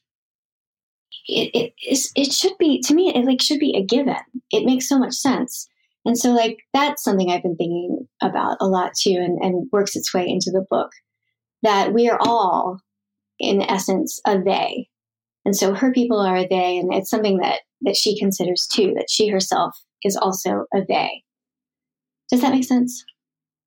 It, 1.27 1.51
it, 1.53 1.73
is, 1.87 2.11
it 2.15 2.33
should 2.33 2.57
be 2.57 2.81
to 2.81 2.93
me 2.93 3.13
it 3.13 3.25
like 3.25 3.41
should 3.41 3.59
be 3.59 3.75
a 3.75 3.83
given. 3.83 4.15
It 4.51 4.65
makes 4.65 4.87
so 4.87 4.97
much 4.99 5.13
sense. 5.13 5.67
And 6.05 6.17
so 6.17 6.31
like 6.31 6.59
that's 6.73 7.03
something 7.03 7.29
i've 7.29 7.43
been 7.43 7.55
thinking 7.55 8.07
about 8.21 8.57
a 8.59 8.67
lot 8.67 8.93
too 8.93 9.17
and, 9.17 9.39
and 9.41 9.69
works 9.71 9.95
its 9.95 10.13
way 10.13 10.27
into 10.27 10.51
the 10.51 10.65
book 10.69 10.91
that 11.61 11.93
we 11.93 12.09
are 12.09 12.19
all 12.19 12.79
in 13.39 13.61
essence 13.61 14.19
a 14.25 14.41
they. 14.41 14.89
And 15.45 15.55
so 15.55 15.73
her 15.73 15.91
people 15.91 16.19
are 16.19 16.37
a 16.37 16.47
they 16.47 16.77
and 16.77 16.93
it's 16.93 17.09
something 17.09 17.37
that 17.37 17.61
that 17.81 17.95
she 17.95 18.19
considers 18.19 18.67
too 18.67 18.93
that 18.95 19.09
she 19.09 19.29
herself 19.29 19.75
is 20.03 20.17
also 20.17 20.65
a 20.73 20.81
they. 20.87 21.23
Does 22.29 22.41
that 22.41 22.53
make 22.53 22.63
sense? 22.63 23.05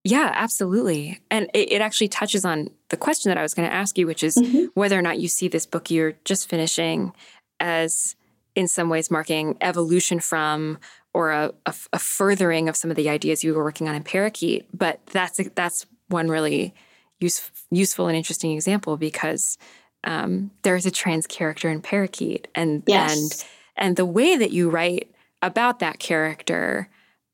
Yeah, 0.07 0.31
absolutely. 0.35 1.21
And 1.33 1.51
it, 1.53 1.73
it, 1.73 1.81
actually 1.81 2.07
touches 2.07 2.45
on 2.45 2.71
the 2.91 2.97
question 2.97 3.29
that 3.31 3.39
I 3.39 3.43
was 3.43 3.55
going 3.55 3.69
to 3.69 3.75
ask 3.75 3.99
you, 3.99 4.07
which 4.07 4.23
is 4.23 4.37
mm-hmm. 4.37 4.67
whether 4.75 4.97
or 4.97 5.03
not 5.03 5.19
you 5.19 5.27
see 5.27 5.49
this 5.49 5.67
book 5.67 5.91
you're 5.91 6.15
just 6.25 6.49
finishing 6.49 7.13
as, 7.61 8.17
in 8.55 8.69
some 8.69 8.89
ways, 8.89 9.11
marking 9.11 9.57
evolution 9.61 10.21
from 10.21 10.79
or 11.15 11.31
a, 11.31 11.53
a, 11.65 11.75
a 11.95 11.99
furthering 11.99 12.69
of 12.69 12.77
some 12.77 12.91
of 12.91 12.97
the 12.97 13.09
ideas 13.09 13.43
you 13.43 13.55
were 13.55 13.65
working 13.65 13.89
on 13.89 13.95
in 13.95 14.03
Parakeet. 14.03 14.67
But 14.77 15.05
that's 15.07 15.41
that's 15.55 15.87
one 16.09 16.29
really 16.29 16.75
use, 17.21 17.51
useful 17.71 18.07
and 18.07 18.17
interesting 18.17 18.53
example 18.53 18.97
because 18.97 19.57
um, 20.05 20.51
there's 20.63 20.87
a 20.87 20.91
trans 20.91 21.27
character 21.27 21.69
in 21.69 21.81
Parakeet, 21.81 22.49
and 22.55 22.83
yes. 22.87 23.17
and 23.17 23.45
and 23.77 23.97
the 23.97 24.05
way 24.05 24.37
that 24.37 24.53
you 24.53 24.71
write 24.71 25.11
about 25.43 25.79
that 25.81 25.99
character. 25.99 26.89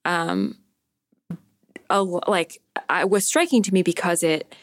Um, 0.05 0.59
a, 1.91 2.03
like 2.03 2.61
I 2.89 3.05
was 3.05 3.27
striking 3.27 3.63
to 3.65 3.75
me 3.75 3.83
because 3.83 4.23
it 4.23 4.55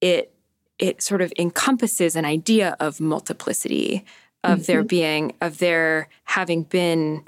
it 0.00 0.32
it 0.78 1.02
sort 1.02 1.22
of 1.22 1.32
encompasses 1.38 2.16
an 2.16 2.24
idea 2.24 2.76
of 2.80 3.00
multiplicity 3.00 4.04
of 4.44 4.60
mm-hmm. 4.60 4.62
there 4.64 4.84
being 4.84 5.34
of 5.40 5.58
their 5.58 6.08
having 6.24 6.62
been 6.62 7.24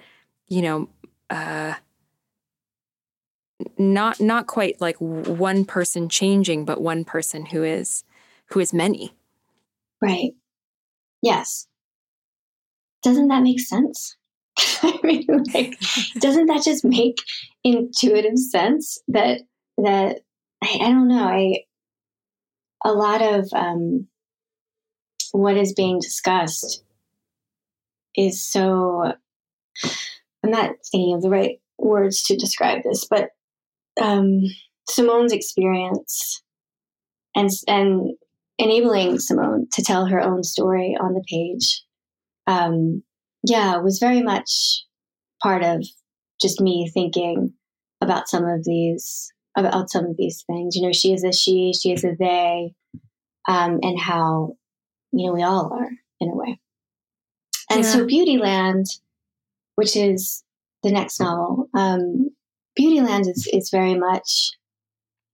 you 0.48 0.62
know 0.62 0.88
uh 1.28 1.74
not 3.78 4.20
not 4.20 4.46
quite 4.46 4.80
like 4.80 4.96
one 4.98 5.64
person 5.64 6.08
changing 6.08 6.64
but 6.64 6.80
one 6.80 7.04
person 7.04 7.46
who 7.46 7.62
is 7.62 8.04
who 8.46 8.60
is 8.60 8.72
many. 8.72 9.14
Right. 10.02 10.32
Yes. 11.22 11.66
Doesn't 13.02 13.28
that 13.28 13.42
make 13.42 13.60
sense? 13.60 14.16
I 14.82 14.98
mean 15.02 15.26
like 15.54 15.78
doesn't 16.18 16.46
that 16.46 16.62
just 16.64 16.84
make 16.84 17.18
intuitive 17.64 18.38
sense 18.38 19.00
that 19.08 19.42
that 19.78 20.20
I, 20.62 20.78
I 20.82 20.88
don't 20.90 21.08
know 21.08 21.24
I 21.24 21.64
a 22.84 22.92
lot 22.92 23.20
of 23.20 23.48
um, 23.52 24.08
what 25.32 25.56
is 25.56 25.74
being 25.74 25.98
discussed 26.00 26.82
is 28.16 28.42
so 28.42 29.12
I'm 30.44 30.50
not 30.50 30.72
thinking 30.90 31.14
of 31.14 31.22
the 31.22 31.30
right 31.30 31.60
words 31.78 32.22
to 32.24 32.36
describe 32.36 32.82
this, 32.82 33.06
but 33.08 33.30
um, 34.00 34.42
Simone's 34.88 35.32
experience 35.32 36.42
and 37.34 37.50
and 37.68 38.12
enabling 38.58 39.18
Simone 39.18 39.66
to 39.72 39.82
tell 39.82 40.06
her 40.06 40.20
own 40.20 40.42
story 40.42 40.96
on 41.00 41.14
the 41.14 41.24
page, 41.28 41.82
um, 42.46 43.02
yeah, 43.42 43.76
was 43.78 43.98
very 43.98 44.22
much 44.22 44.84
part 45.42 45.62
of 45.62 45.84
just 46.40 46.60
me 46.60 46.90
thinking 46.92 47.54
about 48.00 48.28
some 48.28 48.44
of 48.44 48.64
these 48.64 49.32
about 49.56 49.90
some 49.90 50.06
of 50.06 50.16
these 50.16 50.44
things. 50.46 50.76
You 50.76 50.82
know, 50.82 50.92
she 50.92 51.12
is 51.12 51.24
a 51.24 51.32
she, 51.32 51.72
she 51.72 51.92
is 51.92 52.04
a 52.04 52.14
they, 52.18 52.74
um, 53.48 53.78
and 53.82 53.98
how 53.98 54.54
you 55.12 55.26
know 55.26 55.34
we 55.34 55.42
all 55.42 55.72
are 55.72 55.90
in 56.20 56.28
a 56.28 56.36
way. 56.36 56.60
And 57.70 57.84
yeah. 57.84 57.90
so, 57.90 58.06
Beautyland, 58.06 58.86
which 59.76 59.96
is 59.96 60.42
the 60.82 60.90
next 60.90 61.20
novel, 61.20 61.68
um, 61.74 62.30
Beautyland 62.78 63.28
is 63.28 63.48
is 63.52 63.70
very 63.70 63.94
much 63.94 64.52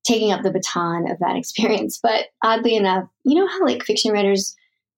taking 0.04 0.30
up 0.30 0.42
the 0.42 0.52
baton 0.52 1.10
of 1.10 1.18
that 1.18 1.36
experience. 1.36 1.98
But 2.02 2.26
oddly 2.44 2.76
enough, 2.76 3.08
you 3.24 3.34
know 3.34 3.48
how 3.48 3.64
like 3.64 3.82
fiction 3.82 4.12
writers 4.12 4.54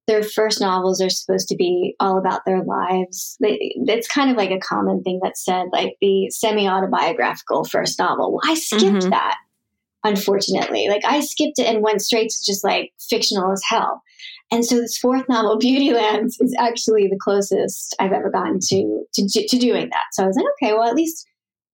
their 0.09 0.23
first 0.23 0.61
novels 0.61 1.03
are 1.03 1.11
supposed 1.11 1.49
to 1.49 1.55
be 1.55 1.95
all 2.01 2.19
about 2.19 2.45
their 2.47 2.65
lives. 2.65 3.37
They, 3.41 3.75
it's 3.87 4.09
kind 4.09 4.31
of 4.31 4.39
like 4.39 4.51
a 4.51 4.59
common 4.59 5.03
thing 5.03 5.21
that's 5.23 5.45
said, 5.45 5.67
like 5.71 5.97
the 6.01 6.31
semi 6.31 6.67
autobiographical 6.67 7.65
first 7.65 7.99
novel. 7.99 8.33
Well, 8.33 8.41
I 8.51 8.55
skipped 8.55 8.83
mm-hmm. 8.83 9.11
that, 9.11 9.37
unfortunately. 10.05 10.87
Like 10.89 11.05
I 11.05 11.21
skipped 11.21 11.59
it 11.59 11.67
and 11.67 11.83
went 11.83 12.03
straight 12.03 12.31
to 12.31 12.45
just 12.47 12.65
like 12.65 12.93
fictional 13.09 13.53
as 13.53 13.63
hell. 13.69 14.03
And 14.51 14.65
so 14.65 14.77
this 14.77 14.99
fourth 14.99 15.29
novel, 15.29 15.59
Beautyland, 15.63 16.31
is 16.41 16.55
actually 16.59 17.09
the 17.09 17.19
closest 17.21 17.95
I've 17.99 18.13
ever 18.13 18.31
gotten 18.31 18.59
to, 18.61 19.05
to 19.15 19.47
to 19.49 19.59
doing 19.59 19.89
that. 19.91 20.07
So 20.13 20.25
I 20.25 20.27
was 20.27 20.37
like, 20.37 20.47
okay, 20.63 20.75
well 20.75 20.89
at 20.89 20.95
least 20.95 21.27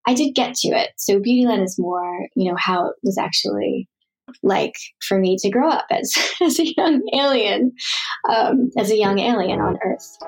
I 0.06 0.14
did 0.14 0.34
get 0.34 0.54
to 0.56 0.68
it. 0.68 0.90
So 0.96 1.18
Beautyland 1.18 1.64
is 1.64 1.78
more, 1.78 2.28
you 2.36 2.50
know, 2.50 2.56
how 2.58 2.88
it 2.88 2.96
was 3.02 3.16
actually 3.16 3.88
like 4.42 4.74
for 5.06 5.18
me 5.18 5.36
to 5.38 5.50
grow 5.50 5.68
up 5.68 5.86
as, 5.90 6.12
as 6.42 6.58
a 6.58 6.74
young 6.76 7.02
alien, 7.14 7.72
um, 8.28 8.70
as 8.78 8.90
a 8.90 8.96
young 8.96 9.18
alien 9.18 9.60
on 9.60 9.78
Earth. 9.84 10.18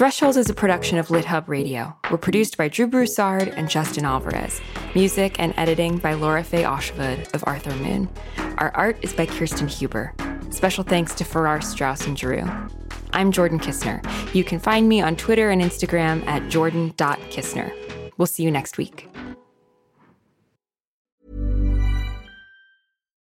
Threshold 0.00 0.38
is 0.38 0.48
a 0.48 0.54
production 0.54 0.96
of 0.96 1.08
LitHub 1.08 1.46
Radio. 1.46 1.94
We're 2.10 2.16
produced 2.16 2.56
by 2.56 2.68
Drew 2.68 2.86
Broussard 2.86 3.48
and 3.48 3.68
Justin 3.68 4.06
Alvarez. 4.06 4.58
Music 4.94 5.38
and 5.38 5.52
editing 5.58 5.98
by 5.98 6.14
Lora-Faye 6.14 6.62
Åshuvud 6.62 7.34
of 7.34 7.44
Arthur 7.46 7.74
Moon. 7.74 8.08
Our 8.56 8.74
art 8.74 8.96
is 9.02 9.12
by 9.12 9.26
Kirsten 9.26 9.68
Huber. 9.68 10.14
Special 10.48 10.84
thanks 10.84 11.14
to 11.16 11.24
Farrar 11.24 11.60
Straus 11.60 12.06
and 12.06 12.18
Giroux. 12.18 12.48
I'm 13.12 13.30
Jordan 13.30 13.60
Kisner. 13.60 14.02
You 14.34 14.42
can 14.42 14.58
find 14.58 14.88
me 14.88 15.02
on 15.02 15.16
Twitter 15.16 15.50
and 15.50 15.60
Instagram 15.60 16.26
at 16.26 16.50
jordan.kisner. 16.50 17.70
We'll 18.16 18.24
see 18.24 18.42
you 18.42 18.50
next 18.50 18.78
week. 18.78 19.06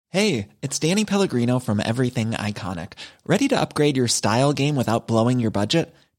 Hey, 0.08 0.48
it's 0.62 0.80
Danny 0.80 1.04
Pellegrino 1.04 1.60
from 1.60 1.82
Everything 1.82 2.32
Iconic. 2.32 2.94
Ready 3.26 3.50
to 3.50 3.60
upgrade 3.60 3.98
your 3.98 4.08
style 4.08 4.54
game 4.54 4.78
without 4.78 5.06
blowing 5.06 5.42
your 5.42 5.52
budget? 5.52 5.94